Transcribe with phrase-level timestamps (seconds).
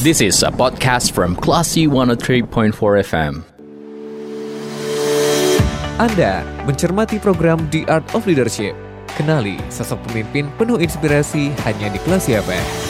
[0.00, 2.72] This is a podcast from Classy 103.4
[3.04, 3.44] FM.
[6.00, 8.72] Anda mencermati program The Art of Leadership.
[9.12, 12.89] Kenali sosok pemimpin penuh inspirasi hanya di Kelas FM.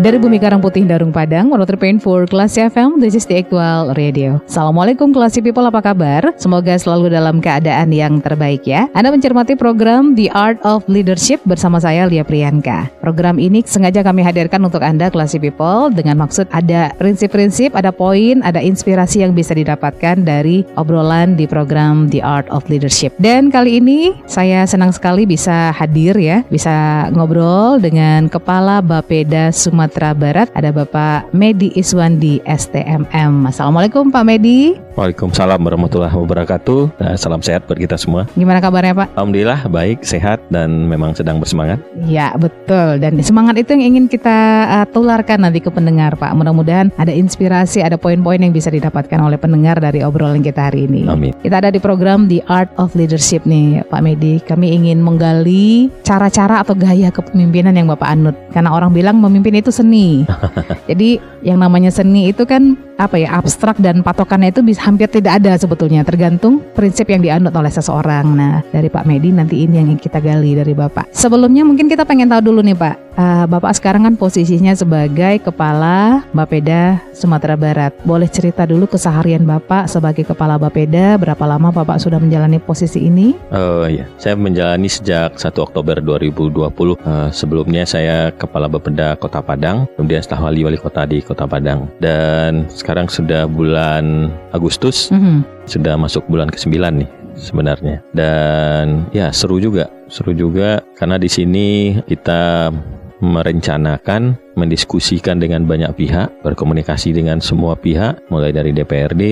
[0.00, 3.92] Dari Bumi Karang Putih Darung Padang, Monoter Pain for Kelas FM, this is the actual
[3.92, 4.40] radio.
[4.48, 6.32] Assalamualaikum Classy People, apa kabar?
[6.40, 8.88] Semoga selalu dalam keadaan yang terbaik ya.
[8.96, 12.88] Anda mencermati program The Art of Leadership bersama saya Lia Priyanka.
[13.04, 18.40] Program ini sengaja kami hadirkan untuk Anda Classy People dengan maksud ada prinsip-prinsip, ada poin,
[18.40, 23.12] ada inspirasi yang bisa didapatkan dari obrolan di program The Art of Leadership.
[23.20, 29.89] Dan kali ini saya senang sekali bisa hadir ya, bisa ngobrol dengan Kepala Bapeda Sumatera
[29.90, 33.46] Barat ada Bapak Medi Iswandi STMM.
[33.50, 34.78] Assalamualaikum Pak Medi.
[34.94, 37.00] Waalaikumsalam warahmatullahi wabarakatuh.
[37.00, 38.28] Dan salam sehat buat kita semua.
[38.36, 39.16] Gimana kabarnya Pak?
[39.16, 41.80] Alhamdulillah baik, sehat dan memang sedang bersemangat.
[42.04, 44.38] Ya betul dan semangat itu yang ingin kita
[44.68, 46.36] uh, tularkan nanti ke pendengar Pak.
[46.36, 51.08] Mudah-mudahan ada inspirasi, ada poin-poin yang bisa didapatkan oleh pendengar dari obrolan kita hari ini.
[51.08, 51.32] Amin.
[51.40, 54.42] Kita ada di program The Art of Leadership nih Pak Medi.
[54.44, 58.36] Kami ingin menggali cara-cara atau gaya kepemimpinan yang Bapak anut.
[58.52, 60.28] Karena orang bilang memimpin itu seni.
[60.90, 65.40] Jadi yang namanya seni itu kan apa ya abstrak dan patokannya itu bisa hampir tidak
[65.40, 68.26] ada sebetulnya tergantung prinsip yang dianut oleh seseorang.
[68.36, 71.08] Nah dari Pak Medi nanti ini yang kita gali dari Bapak.
[71.16, 76.24] Sebelumnya mungkin kita pengen tahu dulu nih Pak, uh, Bapak sekarang kan posisinya sebagai Kepala
[76.36, 77.92] Bapeda Sumatera Barat.
[78.04, 83.36] Boleh cerita dulu keseharian Bapak sebagai Kepala Bapeda, berapa lama Bapak sudah menjalani posisi ini?
[83.52, 87.00] Oh iya, saya menjalani sejak 1 Oktober 2020.
[87.00, 91.88] Uh, sebelumnya saya Kepala Bapeda Kota Padang, kemudian setelah wali wali kota di Kota Padang.
[92.00, 95.44] Dan sekarang sudah bulan Agustus, Mhm.
[95.66, 98.02] sudah masuk bulan ke-9 nih sebenarnya.
[98.10, 102.74] Dan ya seru juga, seru juga karena di sini kita
[103.20, 109.22] merencanakan, mendiskusikan dengan banyak pihak, berkomunikasi dengan semua pihak, mulai dari DPRD,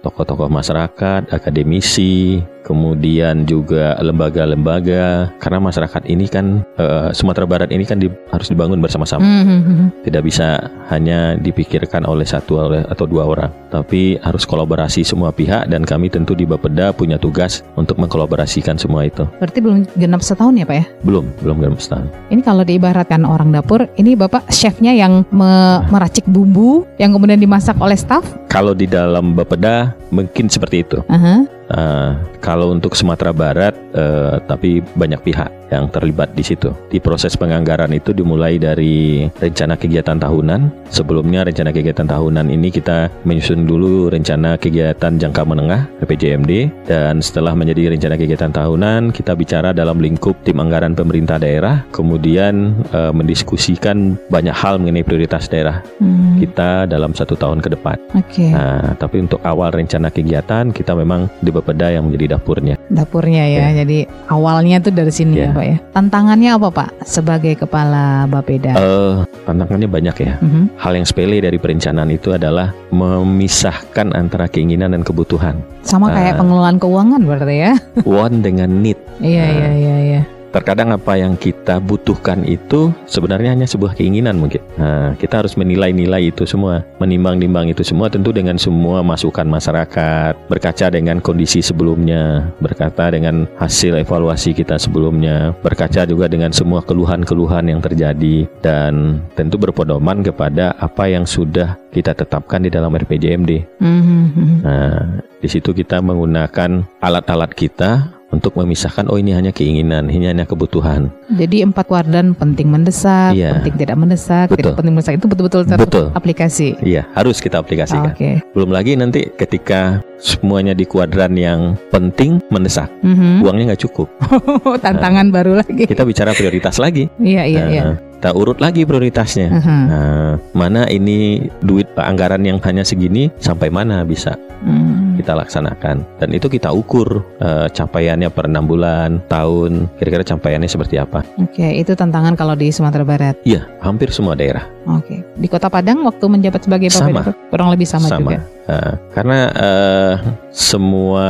[0.00, 5.32] tokoh-tokoh masyarakat, akademisi, kemudian juga lembaga-lembaga.
[5.38, 10.04] Karena masyarakat ini kan eh, Sumatera Barat ini kan di- harus dibangun bersama-sama Mhm.
[10.04, 15.66] tidak bisa hanya dipikirkan oleh satu oleh- atau dua orang, tapi harus kolaborasi semua pihak
[15.66, 19.24] dan kami tentu di Bapeda punya tugas untuk mengkolaborasikan semua itu.
[19.38, 20.84] Berarti belum genap setahun ya Pak ya?
[21.02, 22.08] Belum, belum genap setahun.
[22.28, 27.80] Ini kalau diibaratkan orang dapur, ini Bapak chefnya yang me- meracik bumbu yang kemudian dimasak
[27.80, 28.20] oleh staff.
[28.52, 31.00] Kalau di dalam Bapeda mungkin seperti itu.
[31.08, 31.48] Aha.
[31.68, 36.72] Nah, kalau untuk Sumatera Barat, eh, tapi banyak pihak yang terlibat di situ.
[36.88, 40.88] Di proses penganggaran itu dimulai dari rencana kegiatan tahunan.
[40.88, 47.52] Sebelumnya rencana kegiatan tahunan ini kita menyusun dulu rencana kegiatan jangka menengah (PPJMD) dan setelah
[47.52, 54.16] menjadi rencana kegiatan tahunan, kita bicara dalam lingkup tim anggaran pemerintah daerah, kemudian eh, mendiskusikan
[54.32, 57.96] banyak hal mengenai prioritas daerah Hmm, kita dalam satu tahun ke depan.
[58.16, 62.78] Oke, Nah, tapi untuk awal rencana kegiatan kita memang di Bapeda yang menjadi dapurnya.
[62.88, 63.66] dapurnya ya.
[63.74, 65.52] Jadi awalnya tuh dari sini ya Ya.
[65.52, 65.76] Pak ya.
[65.92, 68.72] Tantangannya apa Pak sebagai kepala Bapeda?
[68.72, 69.14] Eh,
[69.44, 70.34] tantangannya banyak ya.
[70.38, 70.78] Mhm.
[70.78, 75.58] Hal yang sepele dari perencanaan itu adalah memisahkan antara keinginan dan kebutuhan.
[75.82, 76.38] Sama kayak Ah.
[76.38, 77.72] pengelolaan keuangan berarti ya?
[78.02, 78.98] Want dengan need.
[79.18, 79.50] Iya Ah.
[79.50, 80.22] iya iya iya.
[80.48, 84.64] Terkadang apa yang kita butuhkan itu sebenarnya hanya sebuah keinginan mungkin.
[84.80, 90.86] Nah, kita harus menilai-nilai itu semua, menimbang-nimbang itu semua tentu dengan semua masukan masyarakat, berkaca
[90.88, 97.80] dengan kondisi sebelumnya, berkata dengan hasil evaluasi kita sebelumnya, berkaca juga dengan semua keluhan-keluhan yang
[97.84, 103.80] terjadi dan tentu berpedoman kepada apa yang sudah kita tetapkan di dalam RPJMD.
[103.80, 104.56] Mhm, mhm.
[104.64, 105.00] Nah,
[105.38, 111.08] di situ kita menggunakan alat-alat kita untuk memisahkan oh ini hanya keinginan, ini hanya kebutuhan.
[111.32, 113.56] Jadi empat kuadran penting mendesak, Iya.
[113.60, 114.56] penting tidak mendesak, Betul.
[114.60, 116.06] tidak penting mendesak itu betul-betul Betul.
[116.12, 116.68] aplikasi.
[116.80, 118.12] Iya, harus kita aplikasikan.
[118.12, 118.44] Oke.
[118.52, 123.40] Belum lagi nanti ketika semuanya di kuadran yang penting mendesak, Mhm.
[123.40, 124.08] uangnya nggak cukup.
[124.84, 125.88] Tantangan baru lagi.
[125.88, 127.08] Kita bicara prioritas lagi.
[127.16, 127.84] Iya iya Nah, iya.
[128.18, 129.46] Kita urut lagi prioritasnya.
[129.46, 129.76] Aha.
[129.86, 135.07] Nah, mana ini duit anggaran yang hanya segini sampai mana bisa Hmm.
[135.18, 140.96] Kita laksanakan dan itu kita ukur eh, capaiannya per enam bulan, tahun, kira-kira capaiannya seperti
[141.02, 141.26] apa.
[141.42, 143.34] Oke, itu tantangan kalau di Sumatera Barat.
[143.42, 144.64] Iya, hampir semua daerah.
[144.86, 145.26] Oke.
[145.34, 147.20] Di Kota Padang waktu menjabat sebagai Sama.
[147.20, 148.40] Bapeda kurang lebih sama, juga.
[148.68, 150.14] Nah, karena eh,
[150.52, 151.26] semua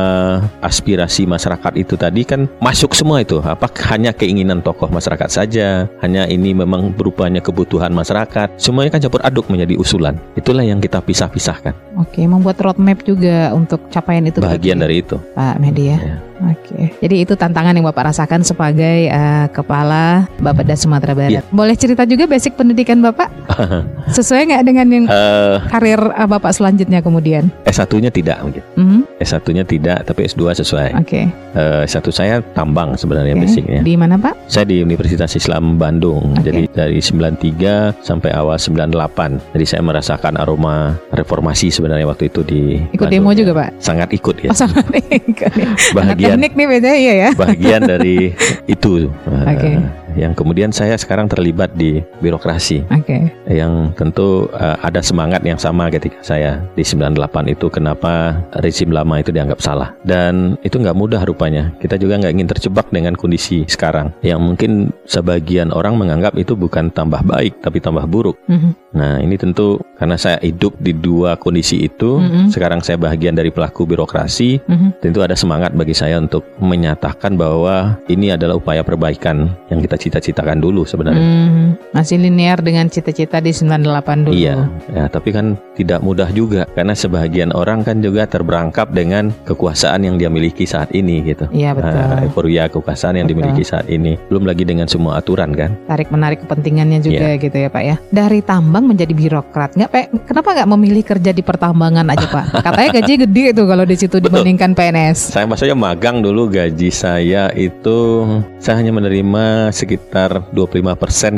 [0.59, 3.39] aspirasi masyarakat itu tadi kan masuk semua itu.
[3.39, 5.87] Apa hanya keinginan tokoh masyarakat saja?
[6.03, 8.59] Hanya ini memang berupanya kebutuhan masyarakat.
[8.59, 10.19] Semuanya kan campur aduk menjadi usulan.
[10.35, 11.73] Itulah yang kita pisah-pisahkan.
[11.95, 15.15] Oke, membuat roadmap juga untuk capaian itu Bagian dari itu.
[15.39, 15.99] Pak Medi ya.
[16.03, 16.28] Ya.
[16.41, 16.95] Oke.
[16.99, 21.31] Jadi itu tantangan yang Bapak rasakan sebagai eh, kepala Bapeda Sumatera Barat.
[21.31, 21.43] Iya.
[21.49, 23.27] Boleh cerita juga basic pendidikan Bapak?
[24.17, 27.51] Sesuai nggak dengan yang Eh, karir eh, Bapak selanjutnya kemudian?
[27.65, 28.63] S1-nya tidak mungkin.
[28.75, 30.89] Mhm, S1-nya tidak, tapi S2 sesuai.
[30.97, 31.27] Oke.
[31.55, 33.43] Eh, S1 saya tambang sebenarnya Oke.
[33.45, 33.81] basicnya.
[33.81, 34.35] Di mana Pak?
[34.47, 36.35] Saya di Universitas Islam Bandung.
[36.35, 36.45] Oke.
[36.45, 39.43] Jadi dari 93 sampai awal 98.
[39.53, 42.63] Jadi saya merasakan aroma reformasi sebenarnya waktu itu di
[42.93, 43.27] Ikut Bandung.
[43.27, 43.69] demo juga Pak?
[43.79, 44.51] Sangat ikut ya.
[44.51, 44.81] Oh sama
[45.11, 45.53] ikut.
[45.99, 47.31] Anak Bahagian teknik nih beda iya ya.
[47.33, 48.17] bagian dari
[48.75, 48.93] itu.
[49.09, 49.71] Oke.
[50.19, 53.31] Yang kemudian saya sekarang terlibat di birokrasi Oke.
[53.47, 59.23] yang tentu eh, ada semangat yang sama ketika saya di 98 itu kenapa rezim lama
[59.23, 63.63] itu dianggap salah dan itu nggak mudah rupanya kita juga nggak ingin terjebak dengan kondisi
[63.71, 68.71] sekarang yang mungkin sebagian orang menganggap itu bukan tambah baik tapi tambah buruk Mhm.
[68.99, 72.51] nah ini tentu karena saya hidup di dua kondisi itu Mhm.
[72.51, 74.99] sekarang saya bagian dari pelaku birokrasi Mhm.
[74.99, 80.59] tentu ada semangat bagi saya untuk menyatakan bahwa ini adalah upaya perbaikan yang kita cita-citakan
[80.59, 84.33] dulu sebenarnya Hmm, masih linear dengan cita-cita di 98 dulu.
[84.33, 84.57] Iya,
[84.89, 90.17] ya, tapi kan tidak mudah juga karena sebagian orang kan juga terberangkap dengan kekuasaan yang
[90.17, 91.45] dia miliki saat ini gitu.
[91.53, 91.93] Iya betul.
[91.93, 93.45] Nah, euforia kekuasaan yang Betul.
[93.45, 95.77] dimiliki saat ini, belum lagi dengan semua aturan kan?
[95.85, 97.43] Tarik menarik kepentingannya juga Iya.
[97.43, 97.97] gitu ya Pak ya.
[98.09, 100.05] Dari tambang menjadi birokrat, nggak Pak?
[100.25, 102.45] Kenapa nggak memilih kerja di pertambangan aja Pak?
[102.67, 104.25] Katanya gaji gede itu kalau di situ Betul.
[104.31, 105.35] dibandingkan PNS.
[105.35, 108.25] Saya maksudnya magang dulu gaji saya itu
[108.59, 110.85] saya hanya menerima sekitar 25%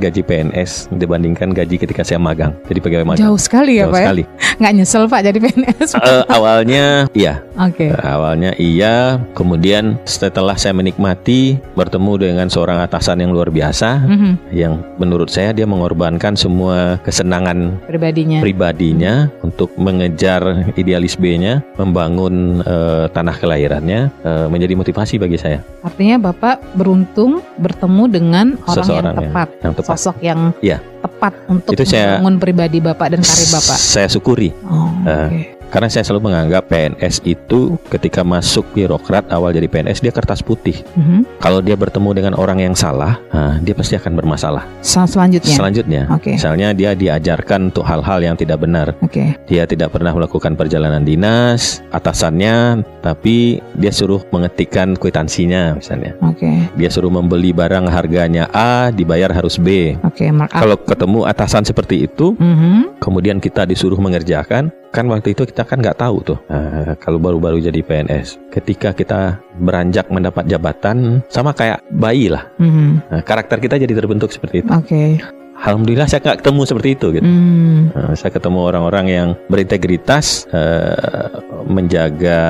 [0.03, 2.59] gaji PNS dibandingkan gaji ketika saya magang.
[2.67, 3.31] Jadi pegawai magang.
[3.31, 4.23] Jauh sekali ya Jauh Pak sekali.
[4.27, 4.31] ya.
[4.61, 5.91] Nggak nyesel Pak jadi PNS.
[5.95, 7.87] Eh, awalnya iya, Oke.
[7.89, 8.97] Eh, Awalnya iya,
[9.33, 15.53] kemudian setelah saya menikmati bertemu dengan seorang atasan yang luar biasa Mhm, yang menurut saya
[15.53, 18.41] dia mengorbankan semua kesenangan Pribadinya.
[18.43, 20.43] pribadinya untuk mengejar
[20.75, 25.63] idealis B-nya, membangun eh, tanah kelahirannya eh, menjadi motivasi bagi saya.
[25.81, 29.91] Artinya Bapak beruntung bertemu dengan orang Seseorang yang yang- tepat, yang tepat.
[29.93, 30.79] sosok yang Iya.
[31.01, 33.77] tepat untuk Itu saya- membangun pribadi Bapak dan karir Bapak.
[33.77, 35.60] Saya syukuri Oh, oke.
[35.71, 40.83] Karena saya selalu menganggap PNS itu ketika masuk birokrat awal jadi PNS dia kertas putih.
[40.95, 41.39] Mhm.
[41.39, 44.67] Kalau dia bertemu dengan orang yang salah, nah, dia pasti akan bermasalah.
[44.83, 45.55] Sel- Selanjutnya.
[45.57, 46.37] Selanjutnya, Oke.
[46.37, 48.95] misalnya dia diajarkan untuk hal-hal yang tidak benar.
[49.01, 49.35] Oke.
[49.49, 56.15] Dia tidak pernah melakukan perjalanan dinas, atasannya, tapi dia suruh mengetikkan kwitansinya misalnya.
[56.21, 56.49] Oke.
[56.75, 59.95] Dia suruh membeli barang harganya A, dibayar harus B.
[60.03, 60.49] Oke, up.
[60.51, 62.99] Kalau ketemu atasan seperti itu, Mhm.
[62.99, 66.39] kemudian kita disuruh mengerjakan, kan waktu itu kita kan nggak tahu tuh.
[66.51, 72.51] Nah, kalau baru-baru jadi PNS, ketika kita beranjak mendapat jabatan, sama kayak bayi lah.
[72.59, 73.11] Mhm.
[73.11, 74.71] Nah, karakter kita jadi terbentuk seperti itu.
[74.71, 75.23] Oke.
[75.61, 77.29] Alhamdulillah saya nggak ketemu seperti itu gitu.
[77.29, 77.93] Hmm.
[77.93, 81.29] Nah, saya ketemu orang-orang yang berintegritas, eh,
[81.69, 82.41] menjaga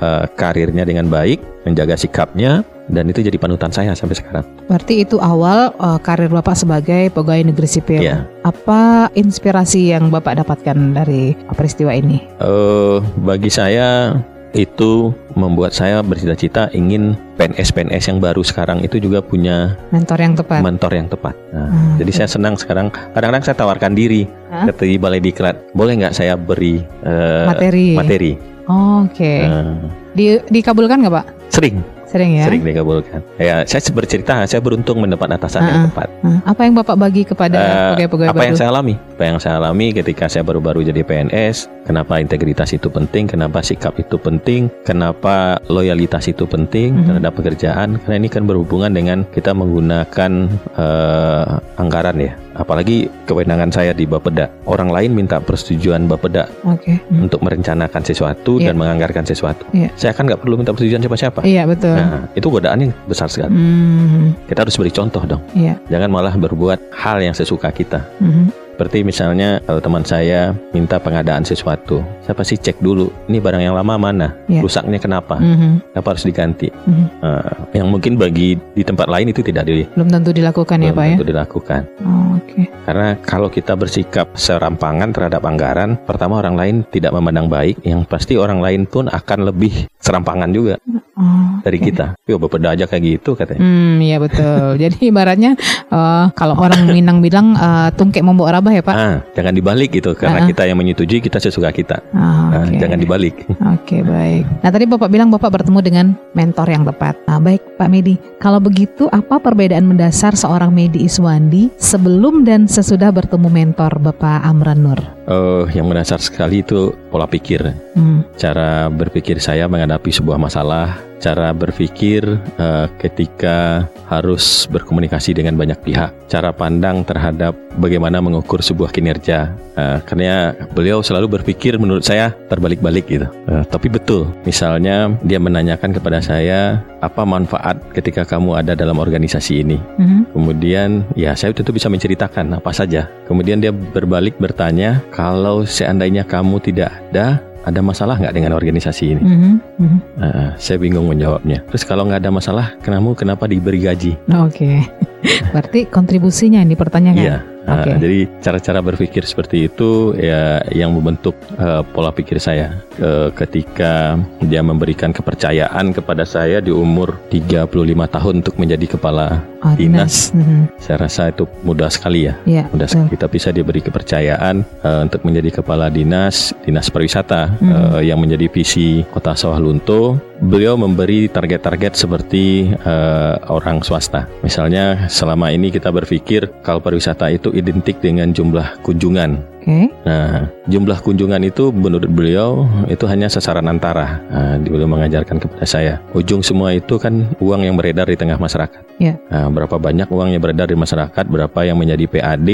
[0.00, 4.44] eh, karirnya dengan baik, menjaga sikapnya, dan itu jadi panutan saya sampai sekarang.
[4.66, 8.00] Berarti itu awal uh, karir Bapak sebagai pegawai negeri sipil.
[8.00, 8.28] Iya.
[8.42, 12.20] Apa inspirasi yang Bapak dapatkan dari peristiwa ini?
[12.38, 14.18] Eh, bagi saya
[14.54, 20.60] itu membuat saya bercita-cita ingin PNS-PNS yang baru sekarang itu juga punya Mentor yang tepat.
[20.62, 21.34] mentor yang tepat.
[21.50, 22.86] Nah, Hmm, jadi saya senang sekarang.
[23.10, 24.70] Kadang-kadang saya tawarkan diri Hah?
[24.70, 27.88] ke di balai diklat, boleh nggak saya beri eh, materi.
[27.98, 28.32] materi?
[28.64, 29.34] Oke.
[29.42, 31.26] Nah, Di, dikabulkan nggak Pak?
[31.50, 31.82] sering,
[32.14, 32.46] Sering ya.
[32.46, 33.26] sering dikabulkan.
[33.36, 35.86] Ya, saya bercerita, saya beruntung mendapat atasan yang Ah, ah.
[35.90, 36.08] tepat.
[36.22, 38.46] Nah, apa yang Bapak bagi kepada Eh, pegawai-pegawai apa baru?
[38.46, 38.94] yang saya alami?
[38.94, 43.98] Apa yang saya alami ketika saya baru-baru jadi PNS, kenapa integritas itu penting, kenapa sikap
[43.98, 47.04] itu penting, kenapa loyalitas itu penting Mhm.
[47.10, 47.98] terhadap pekerjaan?
[47.98, 50.32] Karena ini kan berhubungan dengan kita menggunakan
[50.78, 51.44] eh,
[51.76, 52.32] anggaran ya.
[52.54, 54.46] Apalagi kewenangan saya di Bapeda.
[54.64, 56.98] Orang lain minta persetujuan Bapeda Oke.
[57.10, 57.26] Hmm.
[57.26, 58.70] untuk merencanakan sesuatu Iya.
[58.70, 59.66] dan menganggarkan sesuatu.
[59.74, 59.90] Iya.
[59.98, 61.40] Saya kan nggak perlu minta persetujuan siapa-siapa.
[61.42, 61.94] Iya betul.
[61.94, 63.52] Nah, itu godaannya besar sekali.
[63.52, 64.38] Hmm.
[64.46, 65.42] Kita harus beri contoh dong.
[65.52, 65.74] Iya.
[65.90, 68.02] Jangan malah berbuat hal yang sesuka kita.
[68.22, 68.63] Mhm.
[68.74, 73.78] Seperti misalnya kalau teman saya minta pengadaan sesuatu, saya pasti cek dulu, ini barang yang
[73.78, 74.66] lama mana, Iya.
[74.66, 75.94] rusaknya kenapa, Mhm.
[75.94, 76.74] kenapa harus diganti.
[76.74, 77.06] Mhm.
[77.22, 80.98] Eh, yang mungkin bagi di tempat lain itu tidak di, Belum tentu dilakukan ya belum
[80.98, 81.14] Pak ya.
[81.14, 81.82] tentu dilakukan.
[82.02, 82.66] Oh, Oke.
[82.82, 88.34] Karena kalau kita bersikap serampangan terhadap anggaran, pertama orang lain tidak memandang baik, yang pasti
[88.34, 90.82] orang lain pun akan lebih serampangan juga
[91.14, 92.18] Oh, dari kita.
[92.26, 93.62] Yo, bapak aja kayak gitu katanya.
[93.62, 94.74] Hmm, iya betul.
[94.82, 95.54] Jadi ibaratnya
[95.88, 98.94] eh, kalau orang Minang bilang eh, tungkek membawa rabah ya Pak.
[98.94, 100.48] Ah, jangan dibalik gitu, karena Ah.
[100.50, 102.02] kita yang menyetujui kita sesuka kita.
[102.10, 102.78] Ah, Ah, oke.
[102.78, 103.34] Jangan dibalik.
[103.74, 104.44] Oke baik.
[104.64, 107.18] Nah tadi Bapak bilang Bapak bertemu dengan mentor yang tepat.
[107.28, 113.12] Nah baik Pak Medi, kalau begitu apa perbedaan mendasar seorang Medi Iswandi sebelum dan sesudah
[113.12, 115.00] bertemu mentor Bapak Amran Nur?
[115.24, 117.60] Eh, yang mendasar sekali itu pola pikir.
[117.96, 122.20] Hmm, cara berpikir saya menghadapi sebuah masalah, cara berpikir
[122.60, 129.56] uh, ketika harus berkomunikasi dengan banyak pihak, cara pandang terhadap bagaimana mengukur sebuah kinerja.
[129.74, 133.24] Uh, karena beliau selalu berpikir menurut saya terbalik-balik gitu.
[133.48, 139.64] Uh, tapi betul, misalnya dia menanyakan kepada saya apa manfaat ketika kamu ada dalam organisasi
[139.64, 139.80] ini.
[139.80, 140.20] Mm-hmm.
[140.36, 143.08] Kemudian ya saya tentu bisa menceritakan apa saja.
[143.24, 149.22] Kemudian dia berbalik bertanya kalau seandainya kamu tidak ada ada masalah nggak dengan organisasi ini?
[149.24, 149.98] Mm -hmm.
[150.20, 151.64] uh, saya bingung menjawabnya.
[151.72, 154.12] Terus kalau nggak ada masalah, kenapa kenapa diberi gaji?
[154.36, 154.76] Oke, okay.
[155.52, 157.24] berarti kontribusinya yang dipertanyakan.
[157.24, 157.38] Iya.
[157.64, 157.96] Uh, okay.
[157.96, 164.60] Jadi cara-cara berpikir seperti itu ya yang membentuk uh, pola pikir saya uh, ketika dia
[164.60, 170.30] memberikan kepercayaan kepada saya di umur 35 tahun untuk menjadi kepala oh, dinas.
[170.36, 170.60] Mm -hmm.
[170.78, 172.34] Saya rasa itu mudah sekali ya.
[172.44, 177.56] Yeah, mudah sekali kita bisa diberi kepercayaan uh, untuk menjadi kepala dinas dinas pariwisata mm
[177.58, 177.72] -hmm.
[177.72, 180.20] uh, yang menjadi visi Kota Sawah Lunto.
[180.44, 184.28] Beliau memberi target-target seperti uh, orang swasta.
[184.42, 189.88] Misalnya selama ini kita berpikir kalau pariwisata itu identik dengan jumlah kunjungan Okay.
[190.04, 194.20] Nah, jumlah kunjungan itu menurut beliau itu hanya sasaran antara.
[194.28, 196.04] Nah, beliau mengajarkan kepada saya.
[196.12, 198.84] Ujung semua itu kan uang yang beredar di tengah masyarakat.
[199.00, 199.16] Yeah.
[199.32, 202.48] Nah, berapa banyak uang yang beredar di masyarakat, berapa yang menjadi PAD,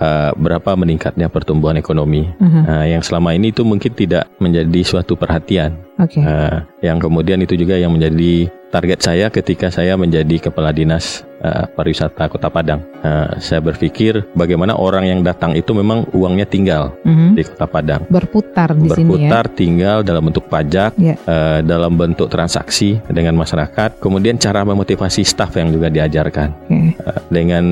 [0.00, 2.32] uh, berapa meningkatnya pertumbuhan ekonomi.
[2.40, 2.62] Uh -huh.
[2.64, 5.76] Nah, yang selama ini itu mungkin tidak menjadi suatu perhatian.
[6.00, 6.24] Okay.
[6.24, 11.70] Uh, yang kemudian itu juga yang menjadi target saya ketika saya menjadi kepala dinas uh,
[11.70, 12.82] pariwisata Kota Padang.
[13.04, 17.30] Uh, saya berpikir bagaimana orang yang datang itu memang uangnya tinggal mm-hmm.
[17.38, 18.02] di Kota Padang.
[18.10, 19.14] Berputar di Berputar, sini ya.
[19.30, 21.14] Berputar tinggal dalam bentuk pajak, yeah.
[21.14, 21.30] Ya.
[21.30, 24.02] uh, dalam bentuk transaksi dengan masyarakat.
[24.02, 26.98] Kemudian cara memotivasi staf yang juga diajarkan okay.
[27.04, 27.64] uh, dengan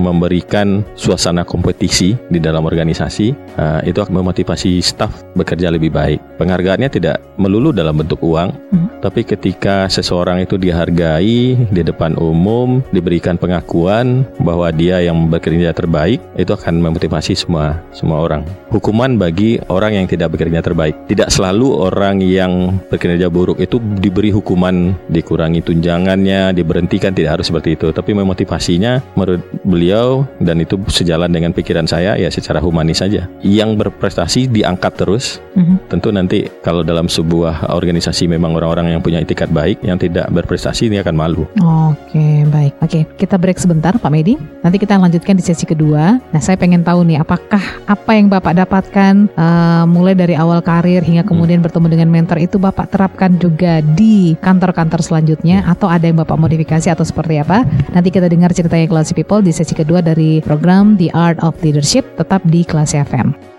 [0.00, 6.40] memberikan suasana kompetisi di dalam organisasi uh, itu akan memotivasi staf bekerja lebih baik.
[6.40, 8.88] Penghargaannya tidak melulu dalam bentuk uang, mm-hmm.
[9.02, 16.22] tapi ketika seseorang itu dihargai di depan umum, diberikan pengakuan bahwa dia yang bekerja terbaik,
[16.38, 18.46] itu akan memotivasi semua semua orang.
[18.70, 20.94] Hukuman bagi orang yang tidak bekerja terbaik.
[21.10, 27.74] Tidak selalu orang yang bekerja buruk itu diberi hukuman, dikurangi tunjangannya, diberhentikan, tidak harus seperti
[27.74, 27.90] itu.
[27.90, 33.26] Tapi memotivasinya menurut beliau dan itu sejalan dengan pikiran saya ya secara humanis saja.
[33.42, 35.42] Yang berprestasi diangkat terus.
[35.56, 35.76] Mm-hmm.
[35.88, 40.92] Tentu nanti kalau dalam sebuah organisasi memang orang-orang yang punya itikat baik, yang tidak berprestasi
[40.92, 41.48] ini akan malu.
[41.64, 42.72] Oke, baik.
[42.84, 44.36] Oke, kita break sebentar Pak Medi.
[44.60, 46.20] Nanti kita lanjutkan di sesi kedua.
[46.20, 51.00] Nah, saya pengen tahu nih apakah apa yang Bapak dapatkan uh, mulai dari awal karir
[51.00, 51.30] hingga hmm.
[51.32, 51.66] kemudian hmm.
[51.70, 55.72] bertemu dengan mentor itu Bapak terapkan juga di kantor-kantor selanjutnya hmm.
[55.72, 57.64] atau ada yang Bapak modifikasi atau seperti apa?
[57.96, 62.04] Nanti kita dengar ceritanya Classy People di sesi kedua dari program The Art of Leadership
[62.20, 63.55] tetap di Classy FM.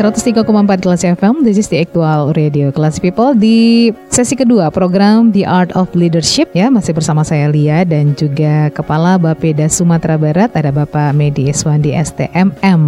[0.00, 0.48] 103,4
[0.80, 3.36] kelas FM, this is the actual radio kelas people.
[3.36, 6.72] Di sesi kedua program The Art of Leadership ya.
[6.72, 12.82] Masih bersama saya Lia dan juga Kepala Bapeda Sumatera Barat ada Bapak Medi Eswandi STMM.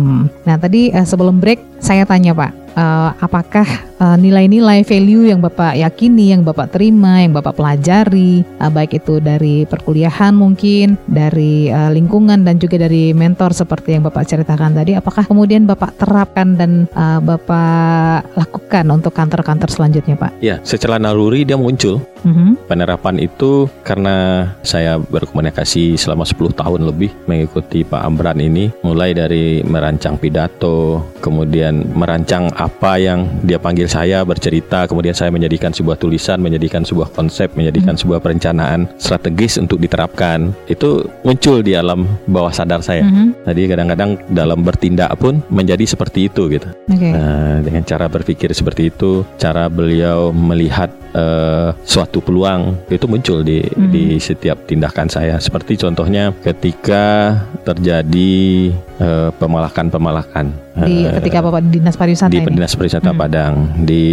[0.48, 3.68] Nah tadi uh, sebelum break saya tanya Pak, uh, apakah
[4.02, 9.22] uh, nilai-nilai value yang Bapak yakini, yang Bapak terima, yang Bapak pelajari, uh, baik itu
[9.22, 14.98] dari perkuliahan mungkin, dari uh, lingkungan dan juga dari mentor seperti yang Bapak ceritakan tadi,
[14.98, 20.42] apakah kemudian Bapak terapkan dan uh, Bapak lakukan untuk kantor-kantor selanjutnya, Pak?
[20.42, 22.02] Ya, secara naluri dia muncul.
[22.22, 22.70] Mm-hmm.
[22.70, 29.58] Penerapan itu karena saya berkomunikasi selama 10 tahun lebih mengikuti Pak Amran ini, mulai dari
[29.66, 36.40] merancang pidato, kemudian merancang apa yang dia panggil saya bercerita, kemudian saya menjadikan sebuah tulisan,
[36.40, 38.00] menjadikan sebuah konsep, menjadikan hmm.
[38.00, 40.56] sebuah perencanaan strategis untuk diterapkan.
[40.64, 43.04] Itu muncul di alam bawah sadar saya.
[43.04, 43.36] Hmm.
[43.44, 46.72] Jadi kadang-kadang dalam bertindak pun menjadi seperti itu gitu.
[46.88, 47.12] Okay.
[47.12, 53.60] Nah, dengan cara berpikir seperti itu, cara beliau melihat uh, suatu peluang itu muncul di
[53.60, 53.92] hmm.
[53.92, 55.36] di setiap tindakan saya.
[55.36, 57.36] Seperti contohnya ketika
[57.68, 58.72] terjadi
[59.04, 62.56] uh, pemalakan-pemalakan di uh, ketika Bapak di Dinas Pariwisata di ini?
[62.56, 63.20] Dinas Pariwisata hmm.
[63.20, 64.04] Padang di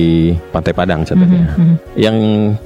[0.52, 1.44] Pantai Padang contohnya.
[1.56, 1.76] Hmm, hmm.
[1.96, 2.18] Yang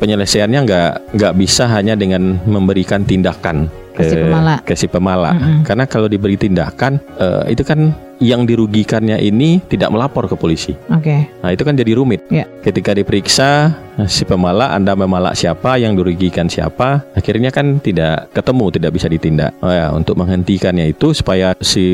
[0.01, 4.55] penyelesaiannya nggak nggak bisa hanya dengan memberikan tindakan ke, si pemala.
[4.65, 5.31] Ke si pemala.
[5.33, 5.61] Hmm, hmm.
[5.69, 10.75] Karena kalau diberi tindakan uh, itu kan yang dirugikannya ini tidak melapor ke polisi.
[10.91, 11.01] Oke.
[11.01, 11.19] Okay.
[11.41, 12.25] Nah itu kan jadi rumit.
[12.29, 12.49] Yeah.
[12.61, 13.73] Ketika diperiksa
[14.09, 19.51] si pemalak, Anda memalak siapa, yang dirugikan siapa, akhirnya kan tidak ketemu, tidak bisa ditindak.
[19.61, 21.85] Oh ya, untuk menghentikannya itu supaya si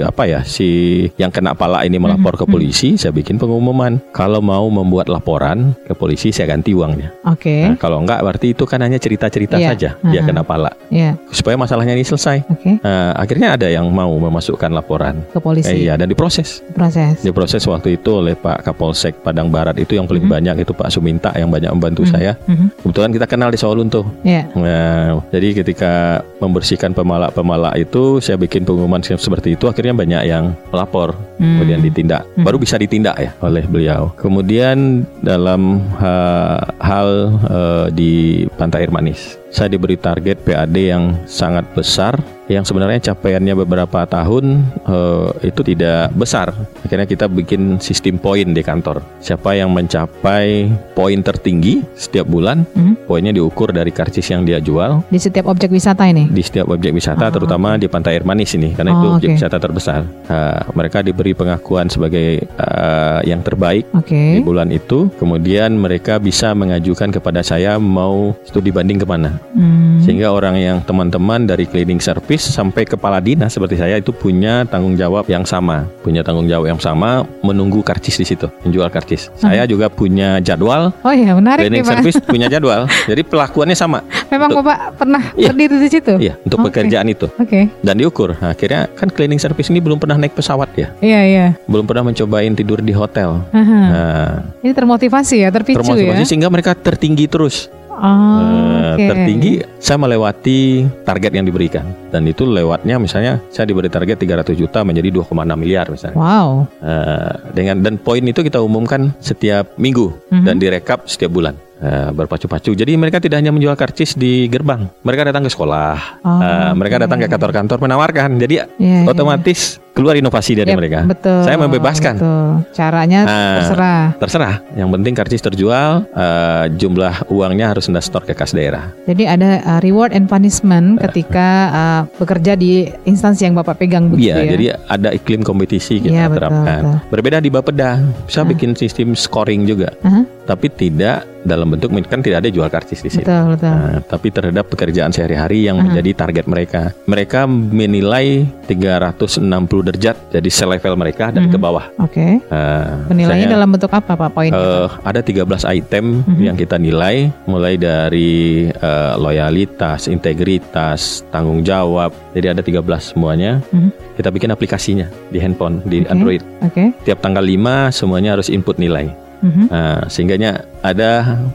[0.00, 2.54] apa ya si yang kena palak ini melapor ke mhm, mhm.
[2.54, 4.00] polisi, saya bikin pengumuman.
[4.16, 7.12] Kalau mau membuat laporan ke polisi, saya ganti uangnya.
[7.28, 7.44] Oke.
[7.44, 7.62] Okay.
[7.68, 9.70] Nah, kalau enggak, berarti itu kan hanya cerita-cerita yeah.
[9.74, 10.12] saja uh -huh.
[10.14, 10.74] dia kena palak.
[10.88, 11.20] Yeah.
[11.28, 12.48] Supaya masalahnya ini selesai.
[12.48, 12.80] Okay.
[12.80, 15.74] Nah, akhirnya ada yang mau memasukkan laporan ke polisi revisi.
[15.78, 16.60] Eh, iya, dan diproses.
[16.74, 17.22] Proses.
[17.22, 20.32] Diproses waktu itu oleh Pak Kapolsek Padang Barat itu yang paling Mhm.
[20.32, 22.10] banyak itu Pak Suminta yang banyak membantu Mhm.
[22.10, 22.32] saya.
[22.50, 22.66] Mhm.
[22.82, 24.04] Kebetulan kita kenal di Solo tuh.
[24.22, 24.50] Ya.
[24.52, 31.14] Nah, jadi ketika membersihkan pemalak-pemalak itu, saya bikin pengumuman seperti itu, akhirnya banyak yang melapor,
[31.38, 31.62] Hmm.
[31.62, 32.22] kemudian ditindak.
[32.34, 32.42] Hmm.
[32.42, 34.10] Baru bisa ditindak ya oleh beliau.
[34.18, 37.08] Kemudian dalam ha- hal
[37.42, 38.12] eh, di
[38.58, 44.60] Pantai Air Manis, saya diberi target PAD yang sangat besar, yang sebenarnya capaiannya beberapa tahun
[44.82, 46.50] eh, itu tidak besar.
[46.82, 48.98] Akhirnya kita bikin sistem poin di kantor.
[49.18, 52.96] Siapa yang mencapai poin tertinggi setiap bulan, Hmm.
[53.04, 56.26] poinnya diukur dari karcis yang dia jual Di setiap objek wisata ini.
[56.26, 59.28] di setiap objek wisata, Oh, terutama di Pantai Air Manis ini, karena itu Oh, objek
[59.28, 59.36] oke.
[59.36, 60.00] wisata terbesar.
[60.26, 64.38] Nah, mereka diberi pengakuan sebagai eh, yang terbaik Oke.
[64.38, 65.12] di bulan itu.
[65.14, 70.00] Kemudian mereka bisa mengajukan kepada saya mau studi banding ke mana, Hmm.
[70.00, 74.94] sehingga orang yang teman-teman dari cleaning service sampai kepala dinas seperti saya itu punya tanggung
[74.94, 79.28] jawab yang sama, punya tanggung jawab yang sama menunggu karcis di situ, menjual karcis.
[79.34, 80.94] Saya juga punya jadwal.
[81.02, 81.92] Oh iya menarik nih Cleaning Pak.
[81.98, 84.00] service punya jadwal, jadi pelakuannya sama.
[84.28, 85.48] Memang Untuk- Bapak pernah Iya.
[85.50, 86.12] berdiri di situ?
[86.16, 86.66] Iya, untuk Oke.
[86.70, 87.68] pekerjaan itu Oke.
[87.78, 88.32] dan diukur.
[88.34, 91.46] Nah, akhirnya kan cleaning service ini belum pernah naik pesawat ya, Iya iya.
[91.66, 93.42] belum pernah mencobain tidur di hotel.
[93.50, 93.80] Aha.
[93.82, 96.24] Nah, Ini termotivasi ya, terpicu termotivasi ya.
[96.24, 97.66] sehingga mereka tertinggi terus.
[97.92, 98.40] Oh,
[98.82, 99.04] Eh, oke.
[99.04, 100.58] Tertinggi saya melewati
[101.04, 105.86] target yang diberikan dan itu lewatnya misalnya saya diberi target 300 juta menjadi 2,6 miliar
[105.88, 106.16] misalnya.
[106.16, 106.66] Wow.
[106.80, 110.44] Eh, dengan dan poin itu kita umumkan setiap minggu Mhm.
[110.44, 111.54] dan direkap setiap bulan.
[111.82, 112.78] Eh, berpacu-pacu.
[112.78, 117.02] Jadi mereka tidak hanya menjual karcis di gerbang, mereka datang ke sekolah, Oh, Eh, mereka
[117.02, 118.38] datang ke kantor-kantor menawarkan.
[118.38, 119.02] Jadi Iya, iya.
[119.02, 120.98] otomatis keluar inovasi dari Yep, mereka.
[121.04, 121.42] Betul.
[121.42, 122.14] Saya membebaskan.
[122.16, 122.50] Betul.
[122.70, 123.54] Caranya Ah.
[123.58, 124.02] terserah.
[124.14, 128.94] Terserah, yang penting karcis terjual, eh, jumlah uangnya harus anda store ke kas daerah.
[129.02, 134.30] Jadi ada uh, reward and punishment ketika uh, bekerja di instansi yang Bapak pegang begitu
[134.30, 134.50] Iya, ya.
[134.54, 136.80] jadi ada iklim kompetisi kita betul, terapkan.
[136.80, 136.96] betul.
[137.10, 137.90] Berbeda di Bapeda,
[138.22, 138.46] bisa Ah.
[138.46, 143.08] bikin sistem scoring juga, Aha, tapi tidak dalam bentuk kan tidak ada jual karcis di
[143.08, 143.24] sini.
[143.24, 143.72] betul betul.
[143.72, 145.84] Nah, tapi terhadap pekerjaan sehari-hari yang Aha.
[145.88, 146.92] menjadi target mereka.
[147.04, 149.40] Mereka menilai 360
[149.82, 151.52] derajat jadi selevel mereka dan Mhm.
[151.52, 151.84] ke bawah.
[151.98, 152.40] Oke.
[152.46, 154.50] Nah, Penilaiannya dalam bentuk apa Pak poin?
[154.52, 156.42] Eh, ada 13 item Mhm.
[156.42, 162.12] yang kita nilai mulai dari eh, loyalitas, integritas, tanggung jawab.
[162.34, 163.62] Jadi ada 13 semuanya.
[163.70, 163.90] Mhm.
[164.12, 166.10] Kita bikin aplikasinya di handphone di Oke.
[166.10, 166.42] Android.
[166.60, 166.84] Oke.
[167.02, 169.08] Tiap tanggal 5 semuanya harus input nilai.
[169.40, 169.64] Mhm.
[169.68, 171.10] Nah, sehingganya ada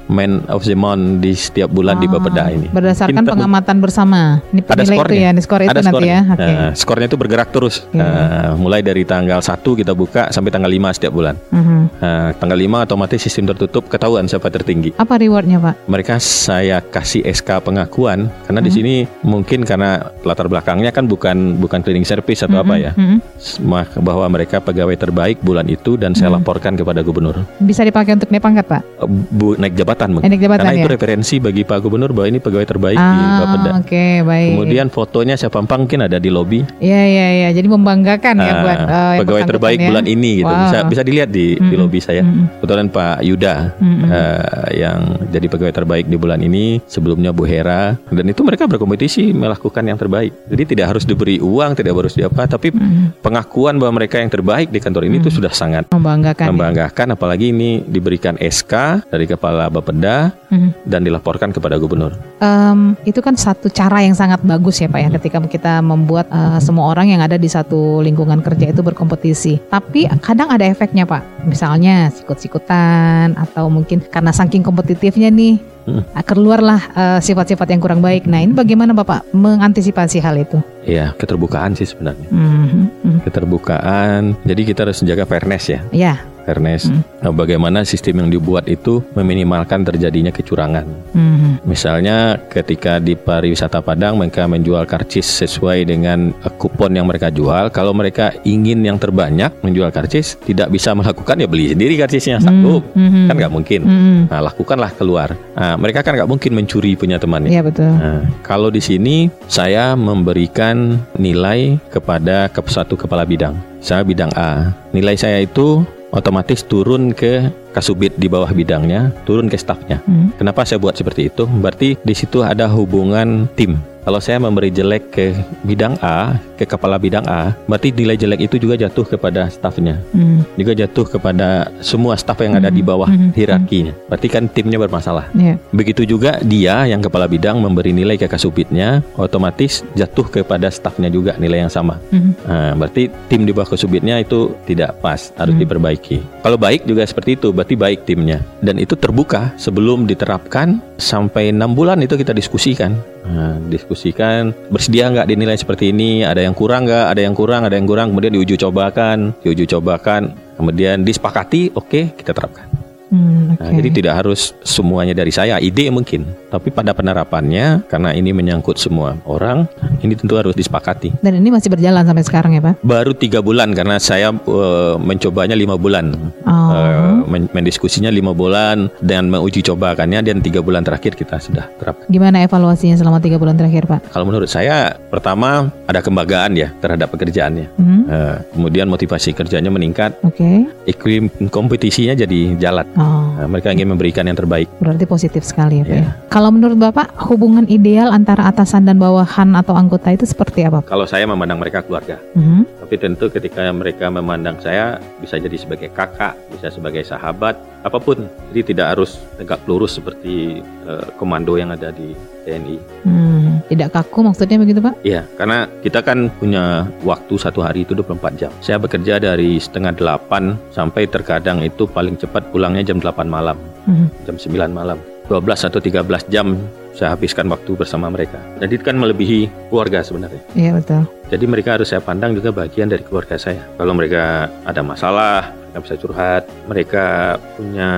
[0.08, 2.72] man of the month di setiap bulan di Oh, Bapeda ini.
[2.72, 4.40] Berdasarkan Kita- pengamatan bersama.
[4.50, 5.20] Ini Ada penilai itu skornya.
[5.20, 6.16] ya, ini skor itu ada nanti skornya.
[6.18, 6.34] ya.
[6.34, 6.48] Oke.
[6.48, 7.76] Nah, skornya itu bergerak terus.
[7.92, 8.08] Nah,
[8.56, 11.36] mulai dari tanggal 1 kita buka sampai tanggal 5 setiap bulan.
[11.52, 11.80] Mhm.
[11.98, 14.96] Nah, tanggal 5 otomatis sistem tertutup ketahuan siapa tertinggi.
[14.96, 15.76] Apa rewardnya Pak?
[15.88, 18.76] mereka saya kasih SK pengakuan karena di Mhm.
[18.76, 23.18] sini mungkin karena latar belakangnya kan bukan bukan cleaning service atau apa Mhm, ya mhm.
[23.62, 26.36] Mak- bahwa mereka pegawai terbaik bulan itu dan saya Mhm.
[26.38, 28.82] laporkan kepada gubernur Bisa dipakai untuk naik pangkat Pak?
[29.28, 30.82] Bu, naik jabatan Eh, naik jabatan karena ya?
[30.82, 34.50] itu referensi bagi Pak Gubernur bahwa ini pegawai terbaik di Ah, Bapeda oke baik.
[34.54, 37.50] kemudian fotonya pampang mungkin ada di lobi Iya iya iya.
[37.50, 39.88] Jadi membanggakan ya Ah, buat yang pegawai terbaik ya.
[39.88, 40.64] bulan ini gitu Wow.
[40.64, 41.80] bisa bisa dilihat di di Mhm.
[41.80, 42.22] lobi saya
[42.60, 44.06] kebetulan Pak Yuda Mhm.
[44.06, 49.32] eh, yang jadi pegawai terbaik di bulan ini sebelumnya Bu Hera dan itu mereka berkompetisi
[49.32, 53.22] melakukan yang terbaik jadi tidak harus diberi uang tidak harus diapa tapi Mhm.
[53.22, 56.44] pengakuan bahwa mereka yang terbaik di kantor ini itu sudah sangat Membanggakan.
[56.44, 56.52] ya.
[56.52, 60.84] membanggakan apalagi ini diberikan SK dari kepala Bapeda Mhm.
[60.84, 65.10] dan dilaporkan kepada gubernur Em, itu kan satu cara yang sangat bagus ya Pak ya
[65.12, 69.58] ketika kita membuat eh, semua orang yang ada di satu lingkungan kerja itu berkompetisi.
[69.66, 71.44] Tapi kadang ada efeknya Pak.
[71.44, 76.04] Misalnya sikut-sikutan atau mungkin karena saking kompetitifnya nih Hmm.
[76.04, 78.28] eh, keluarlah eh, sifat-sifat yang kurang baik.
[78.28, 80.60] Nah ini bagaimana Bapak mengantisipasi hal itu?
[80.84, 83.20] ya keterbukaan sih sebenarnya Mhm, mhm.
[83.22, 86.16] keterbukaan jadi kita harus menjaga fairness ya Ya.
[86.48, 87.04] Fairness Hmm.
[87.20, 91.68] Nah, bagaimana sistem yang dibuat itu meminimalkan terjadinya kecurangan Mhm.
[91.68, 97.74] Misalnya ketika di pariwisata Padang mereka menjual karcis sesuai dengan eh, kupon yang mereka jual.
[97.74, 102.86] Kalau mereka ingin yang terbanyak menjual karcis, tidak bisa melakukan ya beli sendiri karcisnya satu.
[102.96, 103.28] Mhm.
[103.28, 103.82] Kan nggak mungkin.
[103.84, 104.18] Mhm.
[104.32, 105.36] Nah, lakukanlah keluar.
[105.58, 107.52] Nah, mereka kan nggak mungkin mencuri punya temannya.
[107.52, 107.92] Iya betul.
[107.92, 113.58] Nah, kalau di sini saya memberikan nilai kepada ke satu kepala bidang.
[113.82, 114.74] Saya bidang A.
[114.92, 120.02] Nilai saya itu otomatis turun ke kasubit di bawah bidangnya, turun ke stafnya.
[120.10, 120.42] Mhm.
[120.42, 121.46] Kenapa saya buat seperti itu?
[121.46, 123.78] Berarti di situ ada hubungan tim.
[124.08, 125.36] Kalau saya memberi jelek ke
[125.68, 130.48] bidang A, ke kepala bidang A, berarti nilai jelek itu juga jatuh kepada stafnya, Hmm.
[130.56, 133.92] juga jatuh kepada semua staf yang ada di Mhm, bawah mhm, hierarkinya.
[134.08, 135.28] Berarti kan timnya bermasalah.
[135.36, 135.60] Ya.
[135.76, 141.36] Begitu juga dia yang kepala bidang memberi nilai ke kasubitnya, otomatis jatuh kepada stafnya juga
[141.36, 142.00] nilai yang sama.
[142.08, 142.32] Mhm.
[142.48, 145.68] Nah, berarti tim di bawah kasubitnya itu tidak pas, harus Hmm.
[145.68, 146.48] diperbaiki.
[146.48, 148.40] Kalau baik juga seperti itu, berarti baik timnya.
[148.64, 152.96] Dan itu terbuka sebelum diterapkan sampai enam bulan itu kita diskusikan.
[153.28, 157.76] Nah, diskusikan bersedia nggak dinilai seperti ini, ada yang kurang nggak, ada yang kurang, ada
[157.76, 162.87] yang kurang, kemudian diuji cobakan, diuji cobakan, kemudian disepakati, oke kita terapkan.
[163.08, 163.76] Hmm, Nah, oke.
[163.80, 169.16] jadi tidak harus semuanya dari saya, ide mungkin, tapi pada penerapannya karena ini menyangkut semua
[169.24, 169.66] orang,
[170.00, 171.16] ini tentu harus disepakati.
[171.20, 172.84] Dan ini masih berjalan sampai sekarang ya Pak?
[172.84, 176.12] Baru tiga bulan karena saya eh, mencobanya lima bulan,
[176.44, 176.72] Oh.
[176.72, 182.08] Eh, men- mendiskusinya lima bulan dan menguji cobakannya dan tiga bulan terakhir kita sudah terapkan.
[182.08, 184.12] Gimana evaluasinya selama tiga bulan terakhir Pak?
[184.12, 187.68] Kalau menurut saya, pertama ada kebanggaan ya terhadap pekerjaannya.
[187.76, 190.64] Hmm, Eh, kemudian motivasi kerjanya meningkat, Oke.
[190.86, 192.88] iklim kompetisinya jadi jalan.
[192.98, 193.38] Oh.
[193.38, 194.66] Nah, mereka ingin memberikan yang terbaik.
[194.82, 196.02] Berarti positif sekali ya Pak Iya.
[196.02, 196.12] ya.
[196.34, 200.82] Kalau menurut Bapak hubungan ideal antara atasan dan bawahan atau anggota itu seperti apa?
[200.82, 200.90] Pak?
[200.90, 202.82] Kalau saya memandang mereka keluarga, Mhm.
[202.82, 207.54] tapi tentu ketika mereka memandang saya bisa jadi sebagai kakak, bisa sebagai sahabat,
[207.86, 208.26] apa pun.
[208.50, 212.16] Jadi tidak harus tegak lurus seperti eh, komando yang ada di
[212.48, 212.78] TNI.
[213.04, 215.04] Hmm, Tidak kaku maksudnya begitu Pak?
[215.04, 218.52] Iya, karena kita kan punya waktu satu hari itu 24 jam.
[218.64, 224.08] Saya bekerja dari setengah delapan sampai terkadang itu paling cepat pulangnya jam 8 malam, Mhm.
[224.24, 224.98] jam 9 malam.
[225.28, 226.56] 12 atau 13 jam
[226.98, 228.42] saya habiskan waktu bersama mereka.
[228.58, 230.42] Jadi itu kan melebihi keluarga sebenarnya.
[230.58, 231.06] Iya betul.
[231.30, 233.62] Jadi mereka harus saya pandang juga bagian dari keluarga saya.
[233.78, 236.44] Kalau mereka ada masalah, mereka bisa curhat.
[236.66, 237.06] Mereka
[237.54, 237.92] punya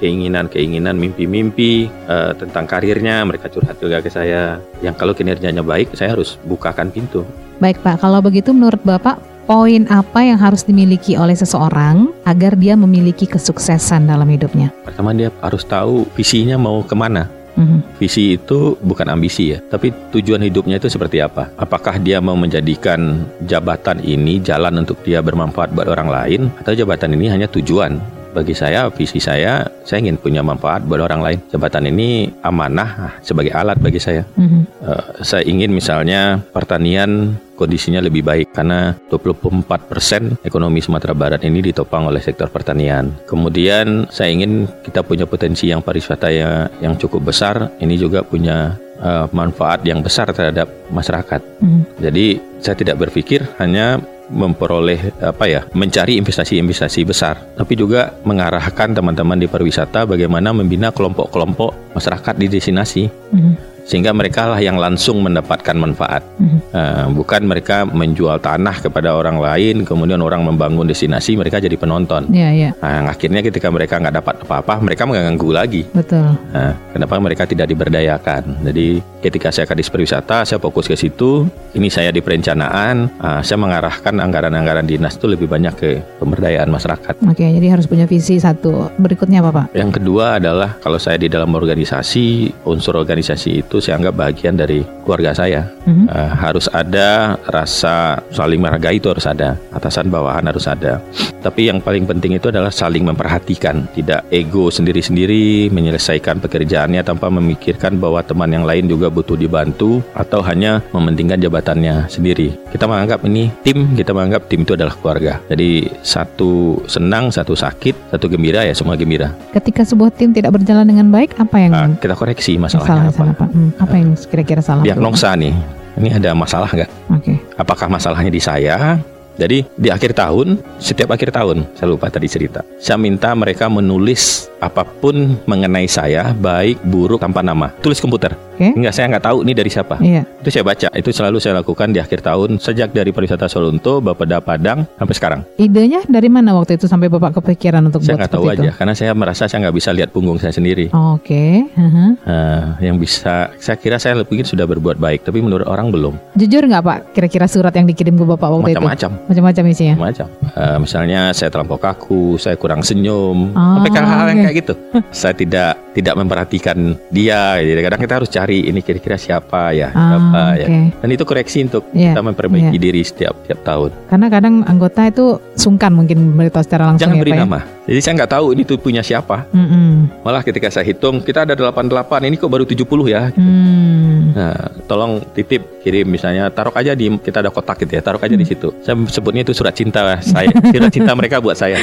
[0.00, 4.56] keinginan-keinginan, mimpi-mimpi eh, tentang karirnya, mereka curhat juga ke saya.
[4.80, 7.28] Yang kalau kinerjanya baik, saya harus bukakan pintu.
[7.60, 12.76] Baik Pak, kalau begitu menurut Bapak poin apa yang harus dimiliki oleh seseorang agar dia
[12.76, 14.72] memiliki kesuksesan dalam hidupnya?
[14.84, 17.37] Pertama dia harus tahu visinya mau ke mana.
[17.58, 17.98] Mhm.
[17.98, 21.50] Visi itu bukan ambisi ya, tapi tujuan hidupnya itu seperti apa?
[21.58, 27.18] Apakah dia mau menjadikan jabatan ini jalan untuk dia bermanfaat buat orang lain, atau jabatan
[27.18, 27.98] ini hanya tujuan?
[28.28, 31.38] Bagi saya, visi saya, saya ingin punya manfaat buat orang lain.
[31.48, 34.22] Jabatan ini amanah ah, sebagai alat bagi saya.
[34.38, 34.60] Mhm.
[34.84, 42.06] Eh, saya ingin misalnya pertanian kondisinya lebih baik karena 24% ekonomi Sumatera Barat ini ditopang
[42.06, 43.10] oleh sektor pertanian.
[43.26, 48.78] Kemudian saya ingin kita punya potensi yang pariwisata yang, yang cukup besar, ini juga punya
[49.02, 51.42] eh, manfaat yang besar terhadap masyarakat.
[51.58, 51.82] Mhm.
[51.98, 52.26] Jadi
[52.62, 59.48] saya tidak berpikir hanya memperoleh apa ya mencari investasi-investasi besar tapi juga mengarahkan teman-teman di
[59.48, 63.77] pariwisata bagaimana membina kelompok-kelompok masyarakat di destinasi Mhm.
[63.88, 66.58] Sehingga mereka lah yang langsung mendapatkan manfaat Mhm.
[66.68, 72.28] Eh, bukan mereka menjual tanah kepada orang lain kemudian orang membangun destinasi mereka jadi penonton
[72.28, 76.36] Iya, iya, nah, akhirnya ketika mereka nggak dapat apa-apa mereka mengganggu lagi betul.
[76.52, 78.60] Nah, kenapa mereka tidak diberdayakan?
[78.68, 81.48] Jadi ketika saya kadis pariwisata, saya fokus ke situ.
[81.74, 87.14] Ini saya di perencanaan, ah, saya mengarahkan anggaran-anggaran dinas itu lebih banyak ke pemberdayaan masyarakat.
[87.24, 88.92] Oke, jadi harus punya visi satu.
[88.98, 89.66] Berikutnya apa Pak?
[89.78, 94.82] Yang kedua adalah kalau saya di dalam organisasi, unsur organisasi itu saya anggap bagian dari
[95.02, 95.64] keluarga saya.
[95.88, 96.04] Mhm.
[96.12, 101.00] Ah, harus ada rasa saling menghargai itu harus ada, atasan bawahan harus ada.
[101.38, 107.96] Tapi yang paling penting itu adalah saling memperhatikan, tidak ego sendiri-sendiri menyelesaikan pekerjaannya tanpa memikirkan
[107.96, 112.52] bahwa teman yang lain juga butuh dibantu atau hanya mementingkan jabatannya sendiri.
[112.68, 115.40] Kita menganggap ini tim, kita menganggap tim itu adalah keluarga.
[115.48, 119.32] Jadi satu senang, satu sakit, satu gembira ya semua gembira.
[119.54, 123.32] Ketika sebuah tim tidak berjalan dengan baik, apa yang Ah, kita koreksi salah, masalahnya salah
[123.32, 123.46] apa.
[123.46, 123.48] Pak?
[123.54, 124.82] Hmm, apa yang kira-kira salah?
[124.82, 125.52] Diagnosa nih,
[126.00, 126.90] ini ada masalah nggak?
[127.12, 127.34] Oke.
[127.58, 128.96] apakah masalahnya di saya?
[129.38, 132.66] Jadi di akhir tahun, setiap akhir tahun, saya lupa tadi cerita.
[132.82, 137.70] Saya minta mereka menulis apa pun mengenai saya, baik, buruk, tanpa nama.
[137.78, 138.34] Tulis komputer.
[138.58, 138.74] Oke.
[138.74, 140.02] Enggak, saya nggak tahu ini dari siapa.
[140.02, 140.26] Iya.
[140.42, 140.88] Itu saya baca.
[140.90, 145.40] Itu selalu saya lakukan di akhir tahun, sejak dari pariwisata Solunto, Bapeda Padang, sampai sekarang.
[145.54, 148.94] Idenya dari mana waktu itu sampai Bapak kepikiran untuk Saya buat nggak tahu aja, karena
[148.98, 150.90] saya merasa saya nggak bisa lihat punggung saya sendiri.
[150.90, 150.94] itu?
[150.94, 151.70] Oke.
[151.78, 152.06] mhm.
[152.26, 156.18] Nah, yang bisa, saya kira saya mungkin sudah berbuat baik, tapi menurut orang belum.
[156.34, 156.98] Jujur nggak Pak?
[157.14, 158.82] Kira-kira surat yang dikirim ke Bapak waktu itu?
[158.82, 159.10] Macam-macam.
[159.28, 159.94] Macam-macam isinya.
[160.00, 164.44] macam Eh, misalnya saya terlampau kaku, saya kurang senyum, Oh, sampai hal-hal yang oke.
[164.48, 164.74] kayak gitu.
[165.14, 167.60] saya tidak tidak memperhatikan dia.
[167.60, 170.66] Jadi kadang kita harus cari ini kira-kira siapa ya, Ah, siapa ya.
[170.66, 170.78] oke.
[170.98, 172.82] Dan itu koreksi untuk Iya, kita memperbaiki iya.
[172.82, 173.90] diri setiap tiap tahun.
[174.08, 177.77] Karena kadang anggota itu sungkan mungkin beritahu secara langsung Jangan ya beri Pak ya?
[177.88, 179.48] Jadi saya nggak tahu ini tuh punya siapa.
[179.48, 180.20] Mm-mm.
[180.20, 183.32] Malah ketika saya hitung, kita ada 88, ini kok baru 70 ya.
[183.32, 184.36] Hmm.
[184.36, 188.36] Nah, tolong titip kirim misalnya taruh aja di kita ada kotak gitu ya, taruh aja
[188.36, 188.68] di situ.
[188.84, 191.80] Saya sebutnya itu surat cinta saya, surat cinta mereka buat saya.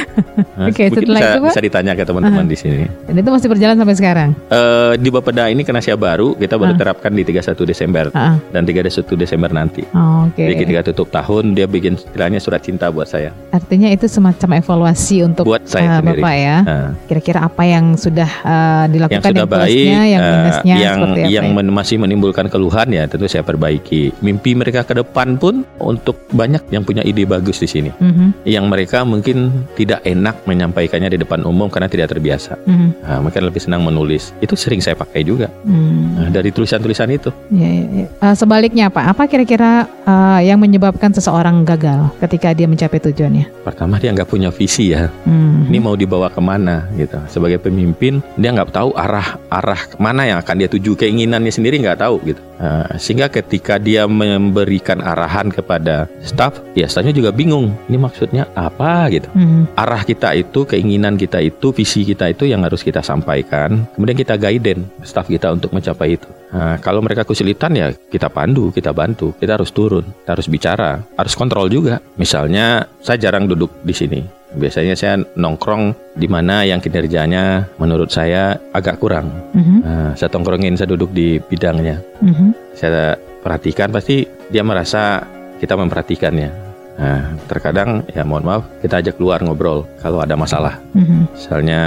[0.54, 1.50] Nah, Oke, mungkin setelah bisa, itu, Pak?
[1.50, 2.86] bisa ditanya ke teman-teman di sini.
[3.10, 4.28] Dan itu masih berjalan sampai sekarang.
[4.46, 6.78] Eh, di Bapeda ini karena saya baru, kita baru Ah.
[6.78, 8.38] terapkan di 31 Desember ah.
[8.54, 9.82] dan 31 Desember nanti.
[9.90, 10.46] Oh, Oke.
[10.46, 15.26] Jadi ketika tutup tahun dia bikin istilahnya surat cinta buat saya, Artinya itu semacam evaluasi
[15.26, 16.20] untuk buat saya uh, sendiri.
[16.20, 16.56] Bapak ya.
[16.62, 20.98] Nah, Kira-kira apa yang sudah uh, yang dilakukan sudah baik, plusnya, yang eh, minusnya yang
[20.98, 21.54] apa yang ya?
[21.54, 24.10] men- masih menimbulkan keluhan ya tentu saya perbaiki.
[24.20, 27.90] Mimpi mereka ke depan pun untuk banyak yang punya ide bagus di sini.
[27.96, 32.56] Mhm, Yang mereka mungkin tidak enak menyampaikannya di depan umum karena tidak terbiasa.
[32.64, 34.32] mhm, Nah, mereka lebih senang menulis.
[34.38, 35.48] Itu sering saya pakai juga.
[35.64, 36.04] hmm.
[36.16, 37.30] Nah, dari tulisan-tulisan itu.
[37.52, 38.06] Ya, ya, ya.
[38.22, 43.46] Uh, sebaliknya Pak, apa kira-kira uh, yang menyebabkan seseorang gagal ketika dia mencapai tujuannya?
[43.62, 45.12] Pertama dia nggak punya visi ya.
[45.24, 45.66] Hmm.
[45.68, 47.14] Ini mau dibawa ke mana gitu.
[47.30, 50.98] Sebagai pemimpin dia nggak tahu arah arah mana yang akan dia tuju.
[50.98, 52.42] Keinginannya sendiri nggak tahu gitu.
[52.56, 57.76] Nah, sehingga ketika dia memberikan arahan kepada staff, ya staffnya juga bingung.
[57.86, 59.28] Ini maksudnya apa gitu.
[59.36, 63.84] Mhm, Arah kita itu, keinginan kita itu, visi kita itu yang harus kita sampaikan.
[63.92, 66.28] Kemudian kita guiden staff kita untuk mencapai itu.
[66.56, 69.36] Nah, kalau mereka kesulitan ya kita pandu, kita bantu.
[69.36, 72.00] Kita harus turun, kita harus bicara, harus kontrol juga.
[72.16, 74.20] Misalnya saya jarang duduk di sini.
[74.56, 79.28] Biasanya saya nongkrong di mana yang kinerjanya menurut saya agak kurang.
[79.52, 82.00] mhm, Nah, saya tongkrongin, saya duduk di bidangnya.
[82.18, 82.56] mhm.
[82.72, 85.22] Saya perhatikan pasti dia merasa
[85.56, 86.64] kita memperhatikannya.
[86.96, 90.80] Nah, terkadang ya mohon maaf kita ajak keluar ngobrol kalau ada masalah.
[90.96, 91.80] Mhm, Misalnya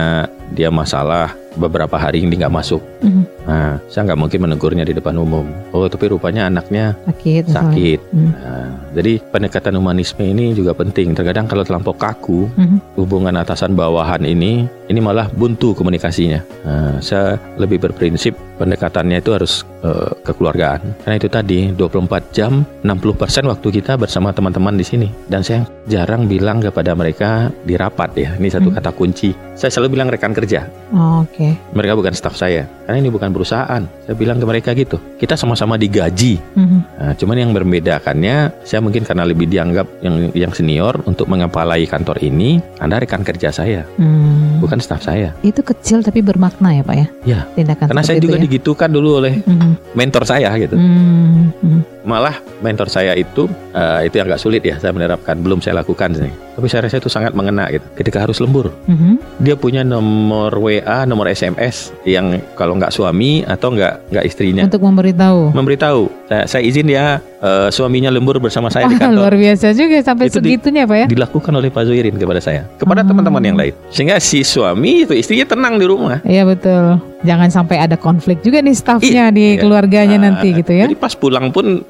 [0.53, 2.77] dia masalah beberapa hari ini nggak masuk.
[3.01, 3.25] mhm.
[3.49, 5.49] Nah, saya nggak mungkin menegurnya di depan umum.
[5.73, 7.49] Oh, tapi rupanya anaknya Sakit.
[7.49, 7.99] sakit.
[8.13, 8.29] Hmm.
[8.29, 11.13] Nah, jadi pendekatan humanisme ini juga penting.
[11.13, 12.77] Terkadang kalau terlampau kaku, Mhm.
[12.97, 16.41] hubungan atasan bawahan ini, ini malah buntu komunikasinya.
[16.65, 21.05] Nah, saya lebih berprinsip pendekatannya itu harus eh, kekeluargaan.
[21.05, 25.07] Karena itu tadi 24 jam, 60% waktu kita bersama teman-teman di sini.
[25.29, 28.29] Dan saya jarang bilang kepada mereka di rapat ya.
[28.35, 28.75] Ini satu Hmm.
[28.75, 29.31] kata kunci.
[29.55, 30.67] Saya selalu bilang rekan kerja.
[30.91, 31.55] Oh, Oke.
[31.71, 32.67] Mereka bukan staf saya.
[32.83, 33.83] Karena ini bukan perusahaan.
[34.03, 34.99] Saya bilang ke mereka gitu.
[35.15, 36.41] Kita sama-sama digaji.
[36.57, 41.87] Mhm, Nah, cuman yang membedakannya, saya mungkin karena lebih dianggap yang yang senior untuk mengepalai
[41.87, 44.59] kantor ini, Anda rekan kerja saya, hmm.
[44.59, 45.31] bukan staf saya.
[45.39, 47.07] Itu kecil tapi bermakna ya Pak ya?
[47.23, 47.39] Ya.
[47.51, 48.43] Tindakan Karena saya juga ya?
[48.43, 50.75] digitukan dulu oleh Mhm, mentor saya gitu.
[50.75, 51.81] hmm, mhm.
[52.01, 56.15] Malah mentor saya itu eh, itu yang agak sulit ya saya menerapkan, belum saya lakukan
[56.15, 56.31] sih.
[56.51, 57.85] Tapi saya rasa itu sangat mengena gitu.
[57.93, 59.39] Ketika harus lembur, Mhm.
[59.39, 64.81] dia punya nomor WA, nomor SMS yang kalau nggak suami atau nggak nggak istrinya Untuk
[64.81, 65.53] memberitahu.
[65.53, 69.15] memberitahu saya, saya izin ya eh, suaminya lembur bersama saya di Wah, kantor.
[69.21, 71.05] luar biasa juga sampai Itu di- segitunya Pak ya?
[71.07, 73.07] dilakukan oleh Pak Zuirin kepada saya, kepada Oh.
[73.07, 73.73] teman-teman yang lain.
[73.89, 76.21] Sehingga si suami itu istrinya tenang di rumah.
[76.21, 77.01] Iya betul.
[77.19, 79.59] Jangan sampai ada konflik juga nih stafnya Iya, di iya.
[79.59, 80.85] keluarganya Nah, nanti gitu ya.
[80.85, 81.81] Jadi pas pulang pun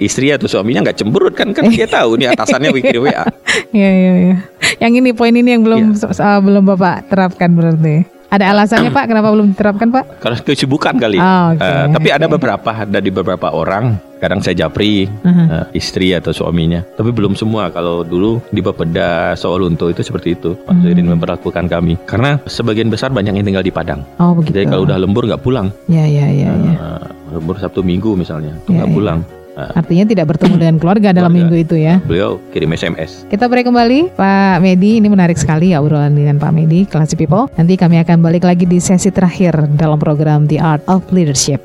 [0.00, 3.22] istri atau suaminya nggak cemberut kan kan dia tahu nih atasannya bikin WA.
[3.70, 4.36] Iya iya iya.
[4.80, 6.08] Yang ini poin ini yang belum Iya.
[6.10, 8.08] uh, belum Bapak terapkan berarti.
[8.32, 10.04] Ada alasannya Pak kenapa belum diterapkan Pak?
[10.24, 11.20] Karena kesibukan kali.
[11.20, 12.32] Oh, oke, Eh, tapi ada oke.
[12.40, 14.11] beberapa ada di beberapa orang.
[14.22, 15.66] Kadang saya japri Aha.
[15.66, 16.86] eh, istri atau suaminya.
[16.94, 17.68] Tapi belum semua.
[17.68, 20.54] Kalau dulu di Bapeda Soal Unto itu seperti itu.
[20.56, 20.80] Pak Hmm.
[20.80, 21.98] Zuirin memperlakukan kami.
[22.06, 24.06] Karena sebagian besar banyak yang tinggal di Padang.
[24.16, 24.54] Oh begitu.
[24.56, 25.74] Jadi kalau udah lembur nggak pulang.
[25.86, 26.72] Ya ya ya ya.
[26.72, 28.94] Eh, lembur Sabtu Minggu misalnya, Iya, nggak iya.
[28.94, 29.20] pulang.
[29.52, 31.36] Artinya tidak bertemu dengan keluarga dalam Keluarga.
[31.52, 32.00] minggu itu ya.
[32.00, 33.28] Beliau kirim SMS.
[33.28, 37.52] Kita break kembali Pak Medi Ini menarik sekali ya obrolan dengan Pak Medi Classy People
[37.52, 41.60] Nanti kami akan balik lagi di sesi terakhir Dalam program The Art of Leadership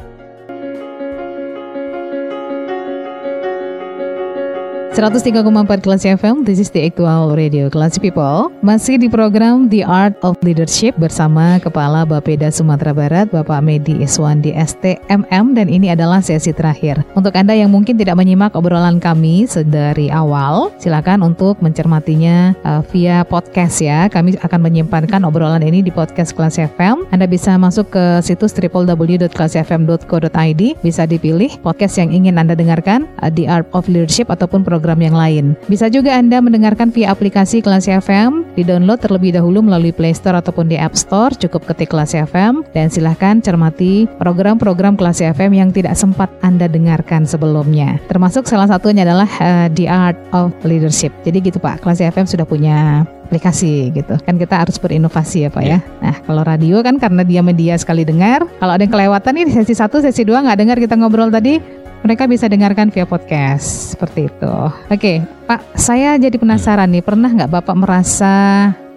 [4.98, 8.50] 103,4 Kelas FM, this is the actual radio Classy People.
[8.66, 14.58] Masih di program The Art of Leadership bersama Kepala Bapeda Sumatera Barat, Bapak Medi Iswandi
[14.58, 17.06] STMM dan ini adalah sesi terakhir.
[17.14, 23.22] Untuk Anda yang mungkin tidak menyimak obrolan kami dari awal, silakan untuk mencermatinya uh, via
[23.22, 24.10] podcast ya.
[24.10, 27.06] Kami akan menyimpankan obrolan ini di podcast Kelas FM.
[27.14, 33.46] Anda bisa masuk ke situs www.kelasfm.co.id, bisa dipilih podcast yang ingin Anda dengarkan, uh, The
[33.46, 35.60] Art of Leadership ataupun program yang lain.
[35.68, 40.72] Bisa juga Anda mendengarkan via aplikasi Kelas FM, di-download terlebih dahulu melalui Play Store ataupun
[40.72, 46.00] di App Store, cukup ketik Kelas FM dan silahkan cermati program-program Kelas FM yang tidak
[46.00, 48.00] sempat Anda dengarkan sebelumnya.
[48.08, 51.12] Termasuk salah satunya adalah uh, The Art of Leadership.
[51.28, 54.16] Jadi gitu Pak, Kelas FM sudah punya aplikasi gitu.
[54.24, 55.84] Kan kita harus berinovasi ya Pak ya.
[56.00, 58.48] Nah kalau radio kan karena dia media sekali dengar.
[58.58, 61.60] Kalau ada yang kelewatan nih sesi 1, sesi 2 nggak dengar kita ngobrol tadi,
[62.06, 64.54] mereka bisa dengarkan via podcast seperti itu.
[64.92, 68.34] Oke, Pak, saya jadi penasaran nih, pernah nggak Bapak merasa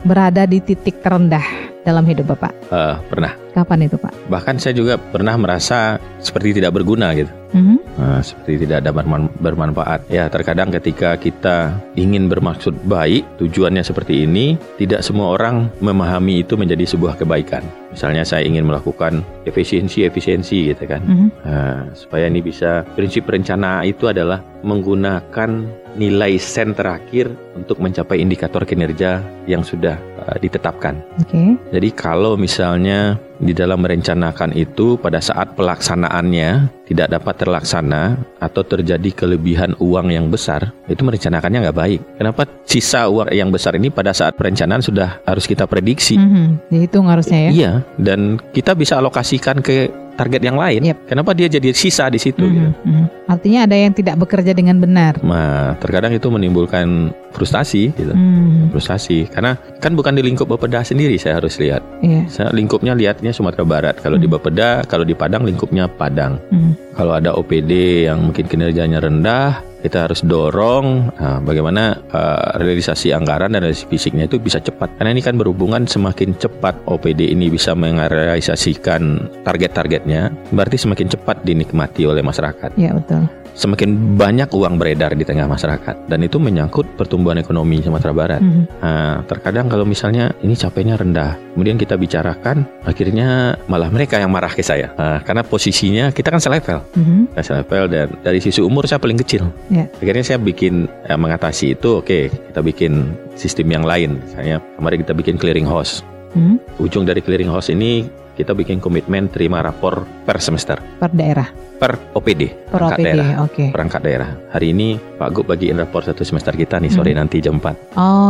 [0.05, 1.45] berada di titik terendah
[1.85, 2.53] dalam hidup Bapak?
[2.73, 3.33] Eh, pernah.
[3.57, 4.13] Kapan itu Pak?
[4.31, 7.40] Bahkan saya juga pernah merasa seperti tidak berguna gitu.
[7.51, 7.77] Mhm.
[7.99, 10.09] Nah, seperti tidak ada berman- bermanfaat.
[10.09, 16.55] Ya, terkadang ketika kita ingin bermaksud baik, tujuannya seperti ini, tidak semua orang memahami itu
[16.55, 17.63] menjadi sebuah kebaikan.
[17.91, 21.03] Misalnya saya ingin melakukan efisiensi-efisiensi gitu kan.
[21.03, 21.29] Mhm.
[21.43, 25.51] Nah, supaya ini bisa prinsip rencana itu adalah menggunakan
[25.99, 29.19] nilai sen terakhir untuk mencapai indikator kinerja
[29.51, 31.01] yang sudah uh, ditetapkan.
[31.21, 31.57] Oke.
[31.73, 39.11] Jadi kalau misalnya di dalam merencanakan itu pada saat pelaksanaannya tidak dapat terlaksana atau terjadi
[39.17, 42.01] kelebihan uang yang besar, itu merencanakannya nggak baik.
[42.21, 46.21] Kenapa sisa uang yang besar ini pada saat perencanaan sudah harus kita prediksi?
[46.21, 46.69] Mhm.
[46.69, 47.51] Dihitung harusnya ya.
[47.51, 50.81] Iya, dan kita bisa alokasikan ke target yang lain.
[50.91, 50.99] Yep.
[51.07, 52.43] Kenapa dia jadi sisa di situ?
[52.43, 52.71] Mhm, gitu?
[52.87, 53.05] mhm.
[53.31, 55.23] Artinya ada yang tidak bekerja dengan benar.
[55.23, 58.11] Nah, terkadang itu menimbulkan frustasi, gitu.
[58.11, 61.79] Hmm, Frustasi, karena kan bukan di lingkup Bapeda sendiri saya harus lihat.
[62.03, 62.27] iya.
[62.27, 63.95] Saya lingkupnya lihatnya Sumatera Barat.
[64.03, 64.35] Kalau di Hmm.
[64.35, 66.43] Bapeda, kalau di Padang lingkupnya Padang.
[66.51, 66.75] Hmm.
[66.91, 73.53] Kalau ada OPD yang mungkin kinerjanya rendah, kita harus dorong nah, bagaimana uh, realisasi anggaran
[73.57, 74.93] dan realisasi fisiknya itu bisa cepat.
[75.01, 82.05] Karena ini kan berhubungan semakin cepat OPD ini bisa merealisasikan target-targetnya, berarti semakin cepat dinikmati
[82.05, 82.77] oleh masyarakat.
[82.77, 83.27] Ya betul.
[83.51, 88.41] Semakin banyak uang beredar di tengah masyarakat dan itu menyangkut pertumbuhan ekonomi Sumatera Barat.
[88.41, 88.63] Mhm.
[88.79, 94.55] Nah, terkadang kalau misalnya ini capeknya rendah, kemudian kita bicarakan, akhirnya malah mereka yang marah
[94.55, 94.95] ke saya.
[94.95, 97.35] Nah, karena posisinya kita kan selevel, Mhm.
[97.35, 99.51] Kita selevel dan dari sisi umur saya paling kecil.
[99.71, 99.87] Ya.
[99.97, 104.19] Akhirnya saya bikin eh, mengatasi itu, oke, kita bikin sistem yang lain.
[104.21, 106.03] Misalnya kemarin kita bikin clearing house.
[106.31, 106.59] Mhm.
[106.79, 111.45] Ujung dari clearing house ini kita bikin komitmen terima rapor per semester, Per daerah.
[111.77, 113.07] per OPD, Per perangkat OPD.
[113.07, 113.29] daerah.
[113.43, 113.65] Oke.
[113.69, 114.31] Perangkat daerah.
[114.49, 117.77] Hari ini Pak Gub bagiin rapor satu semester kita nih sore nanti jam 4.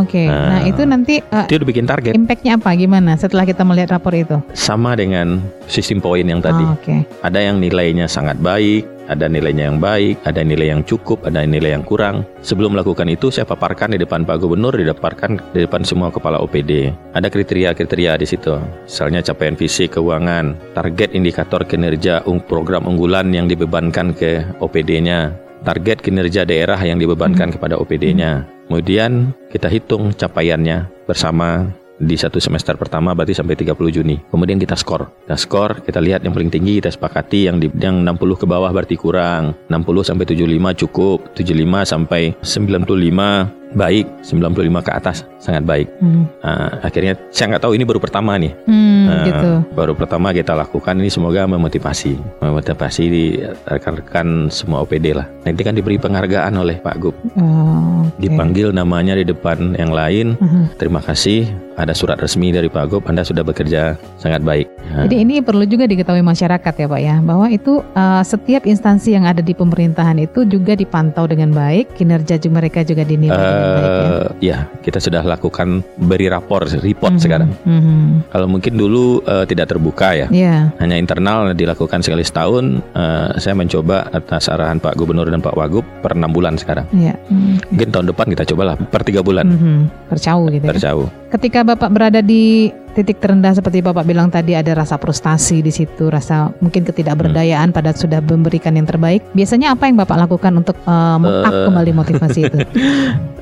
[0.01, 0.27] Oke.
[0.27, 0.63] Nah, Nah.
[0.65, 2.75] itu nanti eh, Dia udah bikin target impactnya apa?
[2.75, 4.39] Gimana setelah kita melihat rapor itu?
[4.51, 6.59] sama dengan sistem poin yang tadi.
[6.61, 7.07] Oh, Oke.
[7.21, 11.75] Ada yang nilainya sangat baik, ada nilainya yang baik, ada nilai yang cukup, ada nilai
[11.75, 12.23] yang kurang.
[12.47, 16.39] Sebelum melakukan itu saya paparkan di depan Pak Gubernur, di depan di depan semua kepala
[16.39, 16.95] OPD.
[17.19, 18.55] Ada kriteria-kriteria di situ.
[18.87, 25.35] Misalnya capaian visi keuangan, target indikator kinerja program unggulan yang dibebankan ke OPD-nya,
[25.67, 28.47] target kinerja daerah yang dibebankan kepada OPD-nya.
[28.71, 31.67] Kemudian kita hitung capaiannya bersama
[32.01, 34.17] di satu semester pertama berarti sampai 30 Juni.
[34.33, 35.13] Kemudian kita skor.
[35.29, 38.73] Kita skor, kita lihat yang paling tinggi kita sepakati yang di yang 60 ke bawah
[38.73, 39.53] berarti kurang.
[39.69, 45.89] 60 sampai 75 cukup, 75 sampai 95 baik, 95 ke atas sangat baik.
[45.99, 46.27] Hmm.
[46.45, 48.53] Nah, akhirnya saya nggak tahu ini baru pertama nih.
[48.67, 49.51] Hmm, Nah, gitu.
[49.75, 53.25] Baru pertama kita lakukan ini semoga memotivasi, memotivasi di
[53.67, 55.27] rekan-rekan semua OPD lah.
[55.43, 58.23] Nanti kan diberi penghargaan oleh Pak Gub, Oh, oke.
[58.23, 60.39] dipanggil namanya di depan yang lain.
[60.39, 60.79] Mhm.
[60.79, 64.69] Terima kasih, ada surat resmi dari Pak Gub, Anda sudah bekerja sangat baik.
[64.93, 69.17] Nah, Jadi ini perlu juga diketahui masyarakat ya Pak ya, bahwa itu eh, setiap instansi
[69.17, 73.85] yang ada di pemerintahan itu juga dipantau dengan baik, kinerja mereka juga dinilai dengan baik
[73.85, 74.01] ya.
[74.01, 77.51] eh, ya, kita sudah lakukan beri rapor, report Mhm, sekarang.
[77.63, 78.29] mhm.
[78.29, 80.73] Kalau mungkin dulu eh, tidak terbuka ya, Iya.
[80.79, 82.81] hanya internal dilakukan sekali setahun.
[82.93, 86.89] Eh, saya mencoba atas arahan Pak Gubernur dan Pak Wagub per enam bulan sekarang.
[86.91, 87.15] Iya.
[87.27, 87.69] Hmm, oke.
[87.71, 89.79] Mungkin tahun depan kita cobalah per tiga bulan Mhm.
[90.09, 90.71] Percau gitu ya.
[90.73, 91.09] terjauh.
[91.31, 96.09] Ketika Bapak berada di titik terendah seperti Bapak bilang tadi ada rasa frustasi di situ,
[96.09, 99.23] rasa mungkin ketidakberdayaan pada sudah memberikan yang terbaik.
[99.33, 101.65] Biasanya apa yang Bapak lakukan untuk eh, meng-up Eh.
[101.67, 102.59] kembali motivasi itu?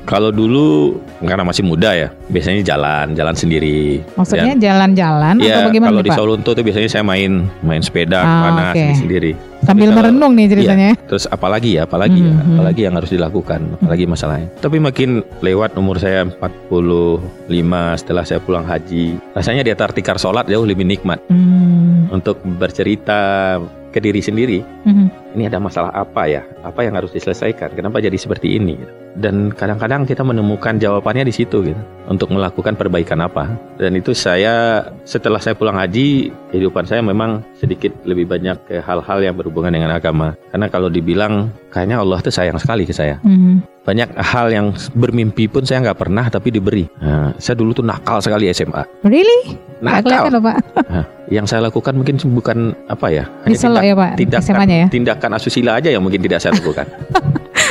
[0.09, 4.01] Kalau dulu karena masih muda ya, biasanya jalan, jalan sendiri.
[4.17, 6.17] Maksudnya jalan-jalan Dan, atau ya, bagaimana kalau nih, di Pak?
[6.17, 7.31] Solunto tuh biasanya saya main
[7.61, 8.85] main sepeda Ah, ke mana oke.
[8.97, 9.31] sendiri.
[9.59, 10.89] Sambil Kalau- merenung nih ceritanya.
[11.05, 12.51] Terus apalagi ya, apalagi ya, Mhm.
[12.55, 14.47] apalagi yang harus dilakukan, apalagi masalahnya.
[14.57, 20.47] Tapi makin lewat umur saya 45 setelah saya pulang haji, rasanya di atas tikar sholat
[20.47, 22.07] jauh lebih nikmat Hmm.
[22.09, 23.57] untuk bercerita
[23.89, 24.59] ke diri sendiri.
[24.85, 25.28] Mhm.
[25.29, 26.41] Ini ada masalah apa ya?
[26.65, 27.77] Apa yang harus diselesaikan?
[27.77, 28.81] Kenapa jadi seperti ini?
[29.13, 31.81] Dan kadang-kadang kita menemukan jawabannya di situ gitu.
[32.09, 33.45] Untuk melakukan perbaikan apa?
[33.77, 39.19] Dan itu saya setelah saya pulang haji, kehidupan saya memang sedikit lebih banyak ke hal-hal
[39.21, 40.33] yang berhubungan dengan agama.
[40.49, 43.21] Karena kalau dibilang kayaknya Allah tuh sayang sekali ke saya.
[43.21, 43.85] Mhm.
[43.85, 46.85] Banyak hal yang bermimpi pun saya nggak pernah tapi diberi.
[47.01, 48.85] Nah, saya dulu tuh nakal sekali SMA.
[49.01, 49.57] Really?
[49.81, 50.29] Nakal.
[50.29, 50.57] loh Pak.
[50.89, 53.23] Nah, yang saya lakukan mungkin bukan apa ya?
[53.45, 54.87] hanya tindak- ya Pak, tindakan, ya?
[54.89, 56.87] tindakan asusila aja yang mungkin tidak saya lakukan.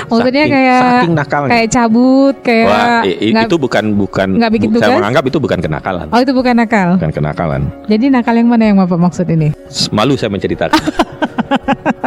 [0.09, 1.51] Maksudnya Saking- kayak saking nakalnya.
[1.53, 5.59] kayak cabut, kayak Wah, i- nggak- itu bukan bukan nggak bikin saya menganggap itu bukan
[5.61, 6.07] kenakalan.
[6.09, 6.89] Oh itu bukan nakal.
[6.97, 7.63] Bukan kenakalan.
[7.85, 9.53] Jadi nakal yang mana yang bapak maksud ini?
[9.93, 10.81] Malu saya menceritakan.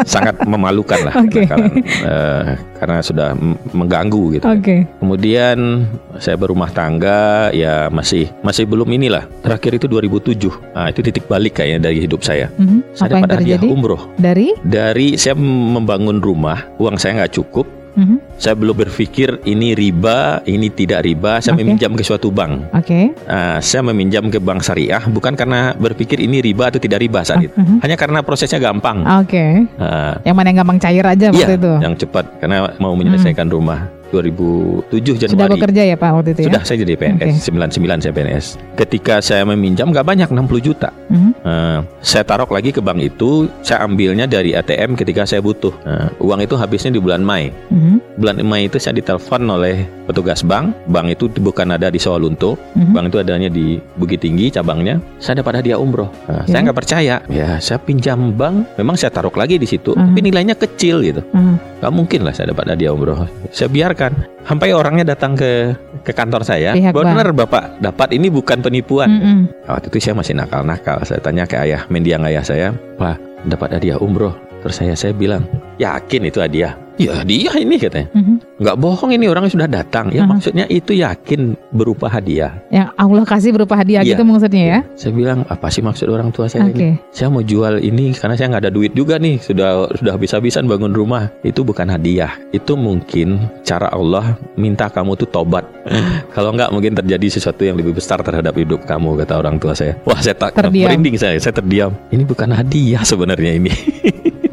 [0.04, 1.46] Sangat memalukan lah Oke.
[1.46, 1.72] kenakalan.
[1.84, 2.44] Eh,
[2.76, 3.34] karena sudah
[3.72, 4.46] mengganggu gitu.
[4.48, 4.86] Oke.
[4.98, 5.86] Kemudian
[6.18, 9.26] saya berumah tangga ya masih masih belum inilah.
[9.42, 10.50] Terakhir itu 2007.
[10.72, 12.50] Nah, itu titik balik kayaknya dari hidup saya.
[12.56, 12.80] Mhm.
[12.94, 14.02] Saya Apa yang dapat hadiah umroh.
[14.16, 14.48] Dari?
[14.60, 17.68] Dari saya membangun rumah, uang saya nggak cukup.
[17.92, 18.40] Mhm.
[18.40, 21.44] Saya belum berpikir ini riba, ini tidak riba.
[21.44, 21.62] Saya Oke.
[21.62, 22.72] meminjam ke suatu bank.
[22.72, 23.12] Oke.
[23.28, 27.44] Ah, saya meminjam ke bank syariah bukan karena berpikir ini riba atau tidak riba saat
[27.44, 27.54] itu.
[27.54, 27.84] Mhm.
[27.84, 29.04] Hanya karena prosesnya gampang.
[29.20, 29.68] Oke.
[29.76, 31.74] Ah, Yang mana yang gampang cair aja iya, waktu itu?
[31.84, 35.52] yang cepat karena mau menyelesaikan rumah 2007 Sudah Januari.
[35.58, 36.48] bekerja ya Pak waktu itu ya?
[36.52, 38.46] Sudah saya jadi PNS 99 saya PNS.
[38.76, 40.90] Ketika saya meminjam nggak banyak 60 juta.
[41.08, 41.32] Mhm.
[41.42, 45.72] Eh, saya taruh lagi ke bank itu, saya ambilnya dari ATM ketika saya butuh.
[45.84, 47.50] Eh, uang itu habisnya di bulan Mei.
[47.72, 48.20] Mhm.
[48.20, 50.76] Bulan Mei itu saya ditelepon oleh petugas bank.
[50.92, 52.92] Bank itu bukan ada di Sawalunto, Mhm.
[52.92, 55.00] bank itu adanya di Bukit Tinggi cabangnya.
[55.18, 56.12] Saya dapat hadiah umroh.
[56.28, 56.52] Nah, Oke.
[56.52, 57.16] Saya nggak percaya.
[57.32, 58.76] Ya, saya pinjam bank.
[58.76, 60.04] Memang saya taruh lagi di situ, Mhm.
[60.12, 61.22] tapi nilainya kecil gitu.
[61.32, 61.56] Mhm.
[61.82, 63.26] Gak mungkin lah saya dapat hadiah umroh.
[63.50, 64.01] Saya biarkan.
[64.42, 66.74] Sampai orangnya datang ke ke kantor saya.
[66.74, 66.96] Pihak.
[66.98, 69.10] Benar bapak dapat ini bukan penipuan.
[69.10, 69.70] Mhm.
[69.70, 71.06] Waktu itu saya masih nakal-nakal.
[71.06, 74.34] Saya tanya ke ayah, mendiang ayah saya, Pak, dapat hadiah umroh.
[74.62, 75.46] Terus saya saya bilang,
[75.82, 76.78] yakin itu hadiah?
[77.02, 78.14] Ya dia ini katanya.
[78.14, 78.62] Mhm.
[78.62, 80.14] Nggak bohong ini orang sudah datang.
[80.14, 80.30] Ya Aha.
[80.30, 82.62] maksudnya itu yakin berupa hadiah.
[82.70, 84.14] Yang Allah kasih berupa hadiah Iya.
[84.14, 84.80] gitu maksudnya ya?
[84.94, 86.78] Saya bilang apa sih maksud orang tua saya Oke.
[86.78, 87.02] ini?
[87.10, 89.42] Saya mau jual ini karena saya nggak ada duit juga nih.
[89.42, 91.34] Sudah sudah habis-habisan bangun rumah.
[91.42, 92.38] Itu bukan hadiah.
[92.54, 95.66] Itu mungkin cara Allah minta kamu tuh tobat.
[96.38, 99.98] Kalau nggak mungkin terjadi sesuatu yang lebih besar terhadap hidup kamu kata orang tua saya.
[100.06, 100.86] Wah saya tak Terdiam.
[100.86, 101.34] merinding saya.
[101.42, 101.98] Saya terdiam.
[102.14, 103.74] Ini bukan hadiah sebenarnya ini.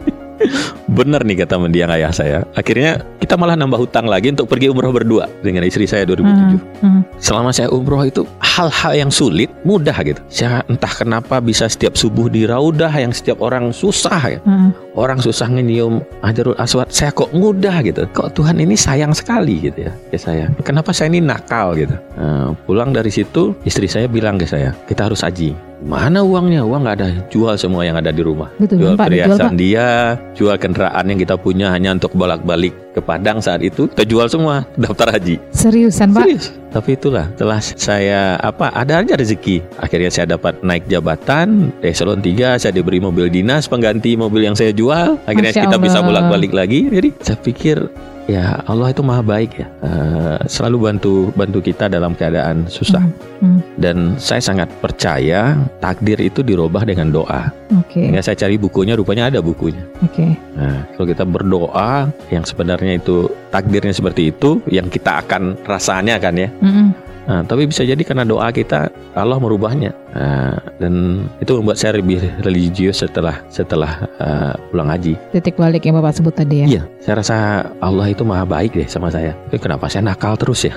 [0.88, 2.38] Bener nih kata mendiang ayah saya.
[2.56, 7.00] Akhirnya kita malah nambah hutang lagi untuk pergi umroh berdua dengan istri saya 2007 Mhm.
[7.20, 10.18] selama saya umroh itu hal-hal yang sulit mudah gitu.
[10.30, 14.40] Saya entah kenapa bisa setiap subuh di raudah yang setiap orang susah ya.
[14.42, 14.96] Mhm.
[14.98, 18.02] Orang susah nyium Hajarul Aswad, saya kok mudah gitu.
[18.10, 20.50] Kok Tuhan ini sayang sekali gitu ya ke saya.
[20.66, 21.94] Kenapa saya ini nakal gitu.
[22.18, 25.67] Nah, pulang dari situ istri saya bilang ke saya, kita harus haji.
[25.78, 26.66] Mana uangnya?
[26.66, 27.08] Uang nggak ada.
[27.30, 28.50] Jual semua yang ada di rumah.
[28.58, 29.58] Betul, jual Pak, perhiasan Pak.
[29.58, 33.86] dia, jual kendaraan yang kita punya hanya untuk bolak-balik ke Padang saat itu.
[33.86, 35.38] Kita jual semua daftar haji.
[35.54, 36.22] Seriusan Pak?
[36.26, 36.46] Serius.
[36.68, 39.62] Tapi itulah setelah saya apa ada aja rezeki.
[39.78, 44.74] Akhirnya saya dapat naik jabatan eselon 3, saya diberi mobil dinas pengganti mobil yang saya
[44.74, 45.14] jual.
[45.30, 46.06] Akhirnya Masya kita bisa Allah.
[46.26, 46.90] bolak-balik lagi.
[46.90, 47.86] Jadi saya pikir
[48.28, 49.66] ya Allah itu maha baik ya.
[49.82, 53.02] Eh, selalu bantu bantu kita dalam keadaan susah.
[53.40, 53.80] Mhm.
[53.80, 57.48] Dan saya sangat percaya takdir itu dirubah dengan doa.
[57.74, 58.04] Oke.
[58.04, 59.80] Sehingga saya cari bukunya rupanya ada bukunya.
[60.04, 60.36] Oke.
[60.54, 66.36] Nah, kalau kita berdoa yang sebenarnya itu takdirnya seperti itu, yang kita akan rasanya kan
[66.36, 66.52] ya.
[66.60, 67.07] Mhm.
[67.28, 69.92] Nah, tapi bisa jadi karena doa kita Allah merubahnya.
[70.16, 75.12] Nah, dan itu membuat saya lebih religius setelah setelah uh, pulang haji.
[75.36, 76.66] Titik balik yang Bapak sebut tadi ya?
[76.66, 77.36] Iya, saya rasa
[77.84, 79.36] Allah itu maha baik deh sama saya.
[79.52, 80.74] Tapi kenapa saya nakal terus ya?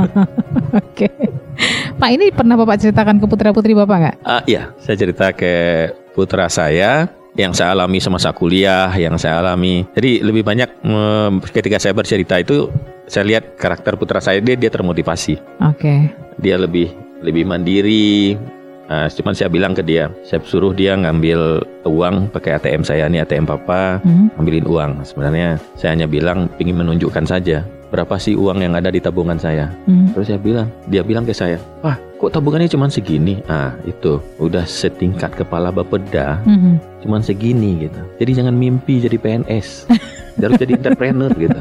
[0.80, 1.12] Oke.
[2.00, 4.16] Pak ini pernah Bapak ceritakan ke putra putri Bapak nggak?
[4.24, 5.52] Ah, iya, saya cerita ke
[6.16, 9.86] putra saya yang saya alami semasa kuliah, yang saya alami.
[9.94, 10.82] Jadi lebih banyak
[11.54, 12.66] ketika saya bercerita itu
[13.06, 15.38] saya lihat karakter putra saya dia dia termotivasi.
[15.64, 16.10] Oke.
[16.38, 18.38] dia lebih lebih mandiri.
[18.88, 23.20] Nah, cuman saya bilang ke dia, saya suruh dia ngambil uang pakai ATM saya nih
[23.20, 24.38] ATM papa, Mhm.
[24.38, 24.90] ambilin uang.
[25.04, 29.68] Sebenarnya saya hanya bilang ingin menunjukkan saja berapa sih uang yang ada di tabungan saya.
[29.84, 30.16] Mhm.
[30.16, 34.62] Terus saya bilang, dia bilang ke saya, "Wah, kok tabungannya cuma segini?" Ah, itu udah
[34.62, 37.06] setingkat kepala Bapeda, Mhm.
[37.06, 38.00] cuman segini gitu.
[38.18, 39.86] Jadi jangan mimpi jadi PNS.
[40.36, 41.58] Harus jadi entrepreneur gitu.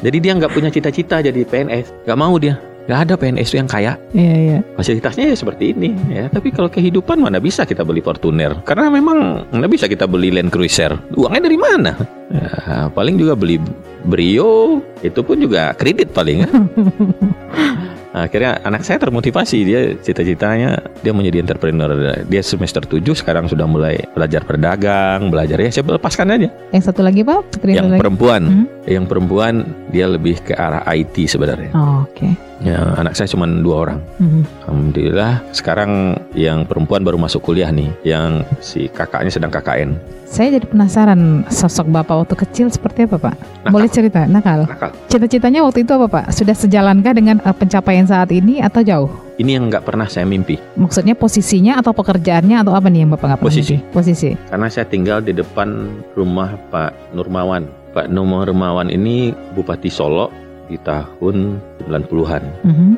[0.00, 2.58] Jadi dia nggak punya cita-cita jadi PNS, nggak mau dia.
[2.80, 4.58] Nggak ada PNS yang kaya Iya iya.
[4.74, 9.46] fasilitasnya ya seperti ini ya tapi kalau kehidupan mana bisa kita beli Fortuner karena memang
[9.46, 11.92] nggak bisa kita beli Land Cruiser uangnya dari mana
[12.34, 13.62] ya, paling juga beli
[14.02, 16.50] Brio itu pun juga kredit paling ya.
[18.10, 21.90] akhirnya anak saya termotivasi dia cita-citanya dia menjadi entrepreneur
[22.26, 27.06] dia semester 7 sekarang sudah mulai belajar berdagang belajar ya saya lepaskan aja Yang satu
[27.06, 27.62] lagi Pak?
[27.62, 28.00] Yang lagi?
[28.02, 28.66] perempuan Hmm.
[28.90, 29.54] yang perempuan
[29.94, 32.49] dia lebih ke arah IT sebenarnya Oh, Oke.
[32.60, 34.42] Ya, anak saya cuma dua orang Mhm.
[34.62, 35.90] Alhamdulillah sekarang
[36.32, 41.90] yang perempuan baru masuk kuliah nih Yang si kakaknya sedang KKN Saya jadi penasaran sosok
[41.90, 43.34] Bapak waktu kecil seperti apa Pak?
[43.34, 43.72] Nakal.
[43.72, 44.20] Boleh cerita?
[44.24, 44.68] Nakal.
[44.68, 46.24] Nakal Cita-citanya waktu itu apa Pak?
[46.30, 49.10] Sudah sejalankah dengan eh, pencapaian saat ini atau jauh?
[49.40, 53.26] Ini yang nggak pernah saya mimpi Maksudnya posisinya atau pekerjaannya atau apa nih yang Bapak
[53.26, 53.74] nggak pernah Posisi.
[53.80, 53.90] mimpi?
[53.90, 54.30] Posisi.
[54.46, 55.68] Karena saya tinggal di depan
[56.14, 60.30] rumah Pak Nurmawan Pak Nomo Remawan ini Bupati Solo
[60.70, 62.90] di tahun 90-an Mhm.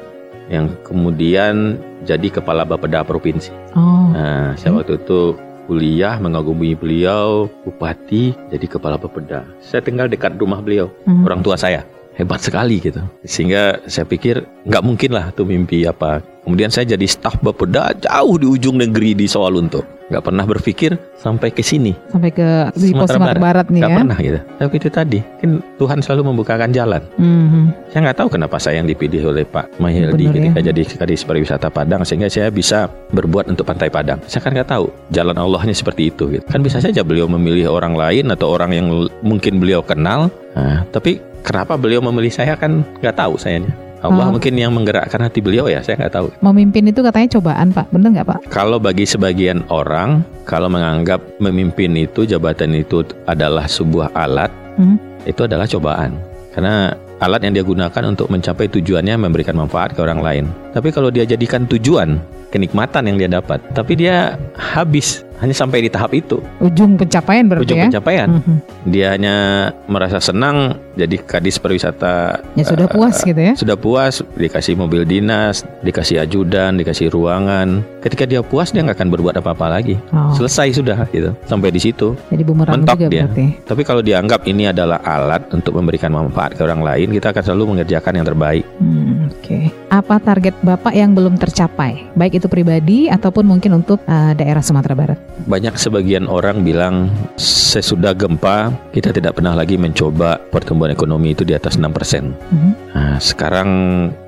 [0.53, 3.49] yang kemudian jadi kepala Bapeda Provinsi.
[3.73, 4.13] Oh.
[4.13, 5.33] Nah, saya waktu itu
[5.65, 9.49] kuliah mengagumi beliau, bupati, jadi kepala Bapeda.
[9.65, 11.25] Saya tinggal dekat rumah beliau, Mhm.
[11.25, 11.89] orang tua saya.
[12.13, 13.01] Hebat sekali gitu.
[13.25, 16.21] Sehingga saya pikir nggak mungkin lah tuh mimpi apa.
[16.45, 19.81] Kemudian saya jadi staf Bapeda jauh di ujung negeri di Sawalunto.
[20.13, 21.97] Nggak pernah berpikir sampai ke sini.
[22.13, 23.97] Sampai ke Sumatera Sumatera Barat, nih Nggak ya.
[23.97, 24.39] pernah gitu.
[24.61, 25.51] Tapi itu tadi, kan
[25.81, 27.01] Tuhan selalu membukakan jalan.
[27.17, 27.89] Mhm.
[27.89, 30.69] Saya nggak tahu kenapa saya yang dipilih oleh Pak Mahyildi ketika ya.
[30.69, 34.21] jadi kadis pariwisata Padang sehingga saya bisa berbuat untuk Pantai Padang.
[34.29, 36.29] Saya kan nggak tahu jalan Allahnya seperti itu.
[36.29, 36.45] Gitu.
[36.45, 38.87] Kan bisa saja beliau memilih orang lain atau orang yang
[39.25, 40.29] mungkin beliau kenal.
[40.53, 43.73] Nah, tapi kenapa beliau memilih saya kan nggak tahu sayanya.
[44.03, 46.27] Allah mungkin yang menggerakkan hati beliau ya, saya nggak tahu.
[46.43, 47.87] Memimpin itu katanya cobaan, Pak.
[47.95, 48.39] Bener nggak, Pak?
[48.51, 54.99] Kalau bagi sebagian orang, kalau menganggap memimpin itu jabatan itu adalah sebuah alat, Hmm.
[55.23, 56.19] itu adalah cobaan.
[56.51, 56.91] Karena
[57.23, 60.45] alat yang dia gunakan untuk mencapai tujuannya memberikan manfaat ke orang lain.
[60.75, 62.19] Tapi kalau dia jadikan tujuan
[62.51, 67.67] kenikmatan yang dia dapat, tapi dia habis hanya sampai di tahap itu, Ujung pencapaian berarti
[67.67, 67.87] ujung ya.
[67.91, 68.29] pencapaian.
[68.33, 68.57] Mhm.
[68.87, 69.37] Dia hanya
[69.85, 70.57] merasa senang
[70.93, 73.53] jadi kadis pariwisata Ya sudah eh, puas gitu ya.
[73.53, 77.83] sudah puas dikasih mobil dinas, dikasih ajudan, dikasih ruangan.
[77.99, 79.99] Ketika dia puas dia nggak akan berbuat apa-apa lagi.
[80.11, 81.35] Oh, Selesai sudah gitu.
[81.45, 82.15] Sampai di situ.
[82.29, 83.23] jadi bumerang mentok juga dia.
[83.27, 83.47] berarti.
[83.63, 87.65] Tapi kalau dianggap ini adalah alat untuk memberikan manfaat ke orang lain, kita akan selalu
[87.75, 88.65] mengerjakan yang terbaik.
[88.79, 89.75] Hmm, Oke.
[89.89, 92.07] Apa target Bapak yang belum tercapai?
[92.13, 95.19] Baik itu pribadi ataupun mungkin untuk eh, daerah Sumatera Barat.
[95.49, 97.09] Banyak sebagian orang bilang
[97.41, 102.37] sesudah gempa kita tidak pernah lagi mencoba pertumbuhan ekonomi itu di atas 6%.
[102.53, 102.73] Mhm.
[102.93, 103.69] Nah, sekarang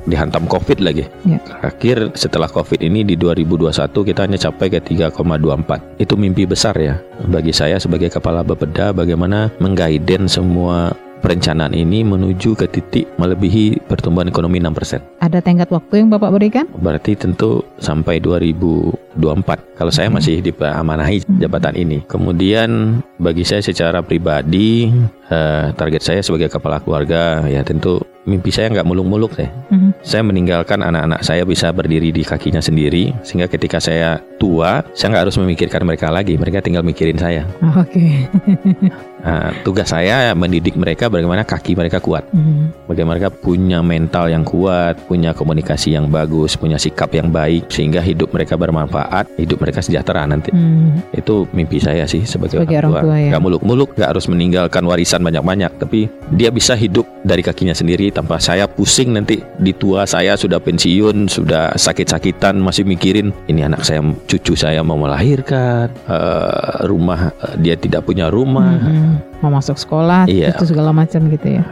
[0.08, 1.04] dihantam Covid lagi.
[1.28, 1.38] Ya.
[1.44, 5.80] Terakhir setelah Covid ini di 2021 kita hanya capai ke 3,24.
[6.00, 6.96] Itu mimpi besar ya
[7.28, 10.92] bagi saya sebagai kepala Bapeda bagaimana menggaiden semua
[11.24, 15.24] perencanaan ini menuju ke titik melebihi pertumbuhan ekonomi 6%.
[15.24, 16.68] Ada tenggat waktu yang Bapak berikan?
[16.76, 20.20] Berarti tentu sampai 2024 kalau saya Hmm.
[20.20, 22.04] masih diamanahi jabatan ini.
[22.04, 24.92] Kemudian bagi saya secara pribadi
[25.32, 29.48] eh, target saya sebagai kepala keluarga ya tentu mimpi saya nggak muluk-muluk deh.
[29.72, 30.04] Mhm.
[30.04, 35.24] Saya meninggalkan anak-anak saya bisa berdiri di kakinya sendiri sehingga ketika saya tua saya nggak
[35.24, 36.36] harus memikirkan mereka lagi.
[36.36, 37.48] Mereka tinggal mikirin saya.
[37.80, 38.28] Oke.
[39.24, 42.28] Nah, tugas saya mendidik mereka bagaimana kaki mereka kuat.
[42.28, 42.84] Mhm.
[42.84, 48.02] Bagaimana mereka punya mental yang kuat, punya komunikasi yang bagus, punya sikap yang baik, sehingga
[48.02, 50.50] hidup mereka bermanfaat, hidup mereka sejahtera nanti.
[50.50, 50.98] Hmm.
[51.14, 53.30] Itu mimpi saya sih sebagai, Sebagai orang tua, ya.
[53.38, 58.42] Gak muluk-muluk, gak harus meninggalkan warisan banyak-banyak, tapi dia bisa hidup dari kakinya sendiri tanpa
[58.42, 64.02] saya pusing nanti di tua saya sudah pensiun, sudah sakit-sakitan, masih mikirin ini anak saya,
[64.26, 68.74] cucu saya mau melahirkan, eh, rumah eh, dia tidak punya rumah.
[68.74, 69.13] Mhm.
[69.42, 70.54] Mau masuk sekolah, Iya.
[70.56, 71.64] itu segala macam gitu ya.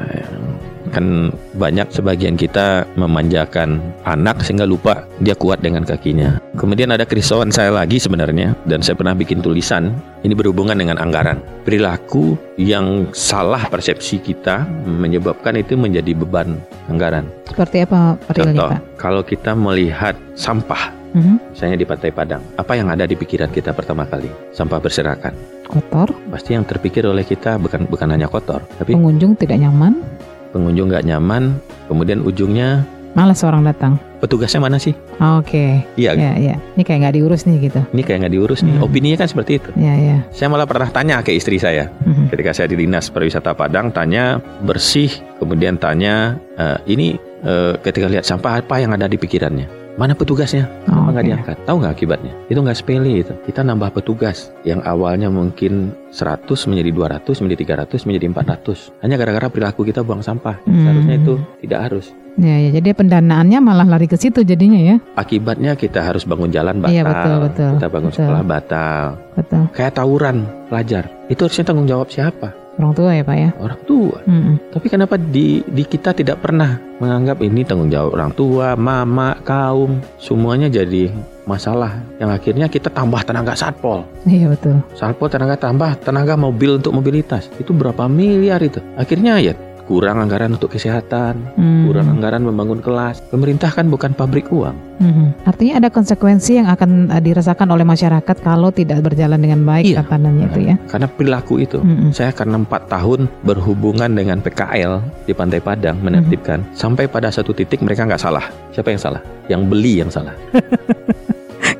[0.93, 6.37] kan banyak sebagian kita memanjakan anak sehingga lupa dia kuat dengan kakinya.
[6.53, 11.41] Kemudian ada kerisauan saya lagi sebenarnya dan saya pernah bikin tulisan ini berhubungan dengan anggaran.
[11.65, 16.61] Perilaku yang salah persepsi kita menyebabkan itu menjadi beban
[16.93, 17.25] anggaran.
[17.49, 18.71] Seperti apa Rilly, Contoh,
[19.01, 21.57] kalau kita melihat sampah Mhm.
[21.57, 24.29] misalnya di Pantai Padang, apa yang ada di pikiran kita pertama kali?
[24.53, 25.33] Sampah berserakan.
[25.73, 30.05] Kotor, Pasti yang terpikir oleh kita bukan bukan hanya kotor, tapi pengunjung tidak nyaman,
[30.53, 31.57] pengunjung nggak nyaman,
[31.89, 33.97] kemudian ujungnya malas orang datang.
[34.21, 34.93] petugasnya mana sih?
[35.19, 35.83] Oke.
[35.99, 36.55] Iya, Ya, ya.
[36.77, 37.81] Ini kayak nggak diurus nih gitu.
[37.91, 38.79] ini kayak nggak diurus nih.
[38.79, 38.87] Hmm.
[38.87, 39.69] Opininya kan seperti itu.
[39.75, 40.17] Ya, ya.
[40.31, 42.31] Saya malah pernah tanya ke istri saya Mhm.
[42.31, 47.09] ketika saya di dinas pariwisata Padang, tanya bersih, kemudian tanya "Eh, ini
[47.43, 49.82] eh, ketika lihat sampah apa yang ada di pikirannya?
[50.01, 50.65] Mana petugasnya?
[50.89, 51.29] Oh, nggak oke.
[51.29, 51.57] diangkat?
[51.69, 52.33] Tahu nggak akibatnya?
[52.49, 53.33] Itu nggak sepele itu.
[53.45, 56.91] Kita nambah petugas yang awalnya mungkin 100 menjadi
[57.21, 58.89] 200, menjadi 300, menjadi 400.
[59.05, 60.57] Hanya gara-gara perilaku kita buang sampah.
[60.65, 60.81] Hmm.
[60.81, 62.07] Seharusnya itu tidak harus.
[62.41, 62.71] Ya, ya.
[62.73, 64.97] Jadi pendanaannya malah lari ke situ jadinya ya.
[65.21, 66.97] Akibatnya kita harus bangun jalan batal.
[66.97, 68.25] Iya, betul, betul, Kita bangun betul.
[68.25, 69.05] sekolah batal.
[69.37, 69.63] Betul.
[69.77, 70.37] Kayak tawuran
[70.73, 71.05] pelajar.
[71.29, 72.62] Itu harusnya tanggung jawab siapa?
[72.81, 73.51] Orang tua ya, Pak ya.
[73.61, 74.19] Orang tua.
[74.25, 74.73] Mhm.
[74.73, 80.01] Tapi kenapa di di kita tidak pernah menganggap ini tanggung jawab orang tua, mama, kaum,
[80.17, 81.13] semuanya jadi
[81.45, 84.07] masalah yang akhirnya kita tambah tenaga satpol.
[84.25, 84.79] Iya, betul.
[84.95, 87.51] Satpol tenaga tambah tenaga mobil untuk mobilitas.
[87.59, 88.79] Itu berapa miliar itu?
[88.95, 89.53] Akhirnya ya
[89.87, 91.85] kurang anggaran untuk kesehatan, Hmm.
[91.91, 93.21] kurang anggaran membangun kelas.
[93.29, 94.75] Pemerintah kan bukan pabrik uang.
[95.03, 95.27] Mhm.
[95.43, 100.07] Artinya ada konsekuensi yang akan eh, dirasakan oleh masyarakat kalau tidak berjalan dengan baik Iya.
[100.47, 100.75] itu ya.
[100.87, 101.83] Karena perilaku itu.
[101.83, 102.15] Mhm.
[102.15, 107.83] Saya karena empat tahun berhubungan dengan PKL di Pantai Padang menertibkan sampai pada satu titik
[107.83, 108.47] mereka nggak salah.
[108.71, 109.23] Siapa yang salah?
[109.51, 110.35] Yang beli yang salah.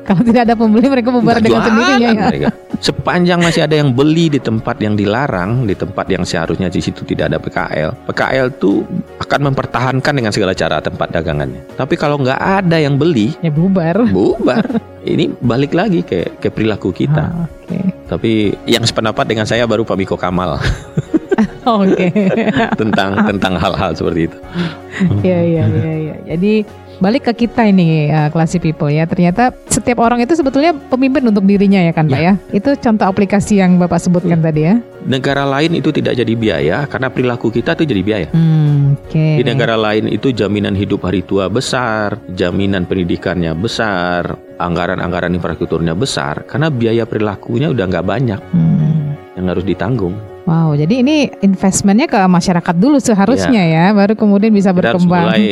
[0.03, 2.23] Kalau tidak ada pembeli mereka bubar dengan sendirinya ya.
[2.27, 2.49] mereka.
[2.83, 7.07] Sepanjang masih ada yang beli di tempat yang dilarang, di tempat yang seharusnya di situ
[7.07, 8.83] tidak ada PKL, PKL tuh
[9.23, 11.63] akan mempertahankan dengan segala cara tempat dagangannya.
[11.79, 14.03] Tapi kalau nggak ada yang beli, Ya bubar.
[14.11, 14.67] bubar.
[15.03, 17.23] Ini balik lagi ke ke perilaku kita.
[17.23, 17.79] Ah, Oke.
[18.07, 18.31] Tapi
[18.67, 20.59] yang sependapat dengan saya baru Pak Miko Kamal
[21.63, 22.11] Oke.
[22.79, 24.37] tentang tentang hal-hal seperti itu.
[25.23, 26.15] Iya iya iya iya.
[26.35, 26.67] Jadi
[26.99, 29.07] balik ke kita ini uh, classy people ya.
[29.07, 32.33] Ternyata setiap orang itu sebetulnya pemimpin untuk dirinya ya kan Pak ya.
[32.51, 34.75] Itu contoh aplikasi yang Bapak sebutkan tadi ya.
[35.03, 38.27] Negara lain itu tidak jadi biaya karena perilaku kita tuh jadi biaya.
[38.31, 39.25] Hmm, oke.
[39.39, 46.47] Di negara lain itu jaminan hidup hari tua besar, jaminan pendidikannya besar, anggaran-anggaran infrastrukturnya besar,
[46.47, 49.11] karena biaya perilakunya udah nggak banyak Hmm.
[49.35, 50.15] yang harus ditanggung.
[50.43, 55.23] Wow, jadi ini investmentnya ke masyarakat dulu seharusnya ya, baru kemudian bisa Kita harus berkembang.
[55.31, 55.43] mulai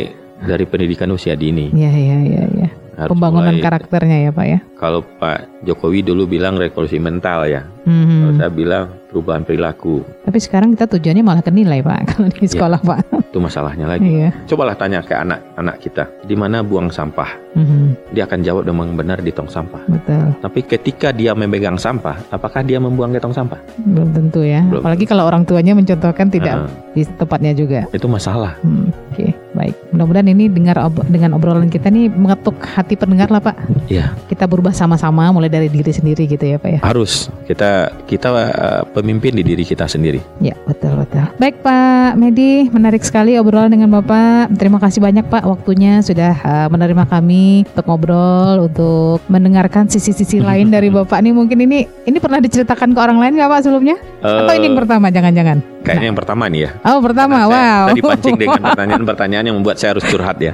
[0.44, 1.70] dari pendidikan usia dini.
[1.70, 2.68] Iya iya iya iya.
[2.92, 4.58] Harus Pembangunan mulai- karakternya ya Pak ya.
[4.76, 8.18] Kalau Pak Jokowi dulu bilang revolusi mental ya, Mhm.
[8.20, 10.04] kalau saya bilang perubahan perilaku.
[10.20, 13.32] Tapi sekarang kita tujuannya malah ke nilai Pak kalau di sekolah Pak.
[13.32, 14.04] Itu masalahnya lagi.
[14.04, 14.36] Iya.
[14.44, 17.32] Cobalah tanya ke anak-anak kita, di mana buang sampah?
[17.54, 19.80] Mhm, Dia akan jawab dengan benar di tong sampah.
[19.86, 20.28] Betul.
[20.38, 23.56] Tapi ketika dia memegang sampah, apakah dia membuang ke tong sampah?
[23.78, 24.60] Belum tentu ya.
[24.62, 27.88] Belum Apalagi kalau orang tuanya mencontohkan tidak Nah, di tempatnya juga.
[27.88, 28.60] itu masalah.
[28.60, 29.32] Hmm, Oke,
[29.62, 29.74] baik.
[29.90, 33.56] Mudah-mudahan ini dengar ob- dengan obrolan kita nih mengetuk hati pendengar lah Pak.
[33.86, 34.10] Iya.
[34.26, 36.80] Kita berubah sama-sama mulai dari diri sendiri gitu ya Pak ya.
[36.82, 37.70] Harus kita
[38.04, 40.18] kita uh, pemimpin di diri kita sendiri.
[40.38, 41.22] Ya betul betul.
[41.36, 44.50] Baik Pak Medi, menarik sekali obrolan dengan Bapak.
[44.56, 50.68] Terima kasih banyak Pak waktunya sudah uh, menerima kami untuk ngobrol, untuk mendengarkan sisi-sisi lain
[50.68, 51.30] dari Bapak nih.
[51.30, 53.96] Mungkin ini ini pernah diceritakan ke orang lain nggak Pak sebelumnya?
[54.18, 55.06] Atau ini yang Eh, pertama?
[55.08, 55.58] Jangan-jangan.
[55.82, 56.70] kayaknya yang pertama nih ya.
[56.86, 57.86] Oh pertama, Karena saya wow.
[57.90, 60.52] Tadi pancing dengan pertanyaan-pertanyaan yang membuat saya harus curhat ya.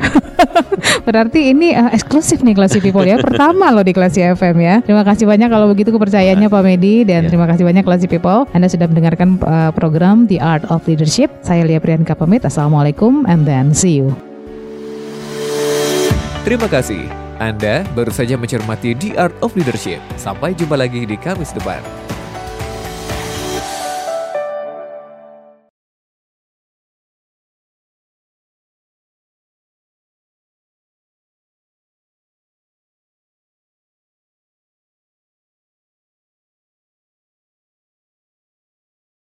[1.08, 3.16] Berarti ini uh, eksklusif nih Classy People ya.
[3.18, 4.74] Pertama loh di Classy FM ya.
[4.84, 7.26] Terima kasih banyak kalau begitu kepercayaannya Pak Medi dan Ya.
[7.26, 8.46] terima kasih banyak Classy People.
[8.54, 11.32] Anda sudah mendengarkan uh, program The Art of Leadership.
[11.42, 12.46] Saya Lia Priyanka pamit.
[12.46, 14.14] Assalamualaikum and then see you.
[16.46, 17.10] Terima kasih.
[17.38, 19.98] Anda baru saja mencermati The Art of Leadership.
[20.18, 21.78] Sampai jumpa lagi di Kamis depan.